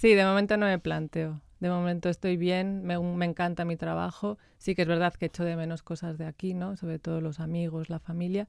Sí, 0.00 0.14
de 0.14 0.24
momento 0.24 0.56
no 0.56 0.64
me 0.64 0.78
planteo. 0.78 1.42
De 1.58 1.68
momento 1.68 2.08
estoy 2.08 2.38
bien, 2.38 2.84
me, 2.84 2.94
encanta 3.26 3.66
mi 3.66 3.76
trabajo. 3.76 4.38
Sí 4.56 4.74
que 4.74 4.80
es 4.80 4.88
verdad 4.88 5.12
que 5.12 5.26
echo 5.26 5.44
de 5.44 5.56
menos 5.56 5.82
cosas 5.82 6.16
de 6.16 6.24
aquí, 6.24 6.54
¿no? 6.54 6.74
Sobre 6.78 6.98
todo 6.98 7.20
los 7.20 7.38
amigos, 7.38 7.90
la 7.90 7.98
familia. 7.98 8.48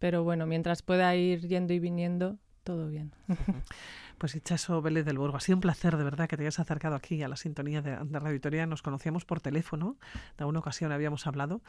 Pero 0.00 0.24
bueno, 0.24 0.46
mientras 0.46 0.82
pueda 0.82 1.14
ir 1.14 1.46
yendo 1.46 1.72
y 1.74 1.78
viniendo, 1.78 2.38
todo 2.64 2.88
bien. 2.88 3.12
Pues 4.20 4.34
Hichaso 4.34 4.82
Vélez 4.82 5.06
del 5.06 5.16
Borgo, 5.16 5.38
ha 5.38 5.40
sido 5.40 5.56
un 5.56 5.62
placer 5.62 5.96
de 5.96 6.04
verdad 6.04 6.28
que 6.28 6.36
te 6.36 6.42
hayas 6.42 6.60
acercado 6.60 6.94
aquí 6.94 7.22
a 7.22 7.28
la 7.28 7.36
sintonía 7.36 7.80
de, 7.80 7.92
de 7.96 8.18
Radio 8.18 8.32
Victoria. 8.34 8.66
Nos 8.66 8.82
conocíamos 8.82 9.24
por 9.24 9.40
teléfono, 9.40 9.96
de 10.36 10.42
alguna 10.42 10.58
ocasión 10.58 10.92
habíamos 10.92 11.26
hablado, 11.26 11.62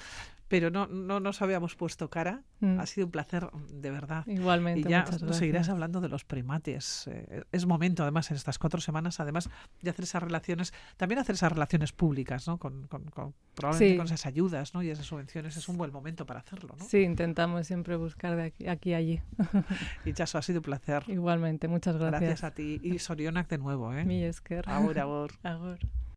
pero 0.49 0.69
no, 0.69 0.85
no 0.87 1.21
nos 1.21 1.41
habíamos 1.41 1.75
puesto 1.77 2.09
cara. 2.09 2.41
Mm, 2.59 2.77
Ha 2.81 2.85
sido 2.87 3.07
un 3.07 3.11
placer, 3.11 3.47
de 3.71 3.89
verdad. 3.89 4.27
Igualmente, 4.27 4.81
Y 4.81 4.91
ya 4.91 5.05
nos 5.21 5.37
seguirás 5.37 5.69
hablando 5.69 6.01
de 6.01 6.09
los 6.09 6.25
primates. 6.25 7.07
Eh, 7.07 7.45
es 7.53 7.65
momento, 7.65 8.03
además, 8.03 8.29
en 8.31 8.35
estas 8.35 8.59
cuatro 8.59 8.81
semanas, 8.81 9.21
además 9.21 9.49
de 9.81 9.89
hacer 9.89 10.03
esas 10.03 10.21
relaciones, 10.21 10.73
también 10.97 11.19
hacer 11.19 11.35
esas 11.35 11.53
relaciones 11.53 11.93
públicas, 11.93 12.45
¿no? 12.47 12.57
Con, 12.57 12.85
con- 12.87 13.05
con- 13.05 13.33
probablemente 13.55 13.93
Sí. 13.93 13.97
con 13.97 14.05
esas 14.07 14.25
ayudas, 14.25 14.73
¿no? 14.73 14.83
Y 14.83 14.89
esas 14.89 15.05
subvenciones 15.05 15.55
es 15.55 15.69
un 15.69 15.77
buen 15.77 15.91
momento 15.93 16.25
para 16.25 16.41
hacerlo, 16.41 16.75
¿no? 16.77 16.83
Sí, 16.85 16.97
intentamos 16.99 17.65
siempre 17.67 17.95
buscar 17.95 18.35
de 18.35 18.43
aquí, 18.43 18.67
aquí 18.67 18.93
allí. 18.93 19.21
Hichaso, 20.05 20.37
ha 20.37 20.41
sido 20.41 20.59
un 20.59 20.63
placer. 20.63 21.03
Igualmente, 21.07 21.67
muchas 21.69 21.95
Gracias 21.95 22.19
gracias. 22.21 22.40
A 22.43 22.53
ti 22.53 22.79
y 22.83 22.99
Sorionak 22.99 23.49
de 23.49 23.57
nuevo, 23.57 23.93
¿eh? 23.93 24.05
Mi 24.05 24.23
esker. 24.23 24.63
Ahora, 24.67 25.03
ahora. 25.03 25.33
Agur. 25.43 25.79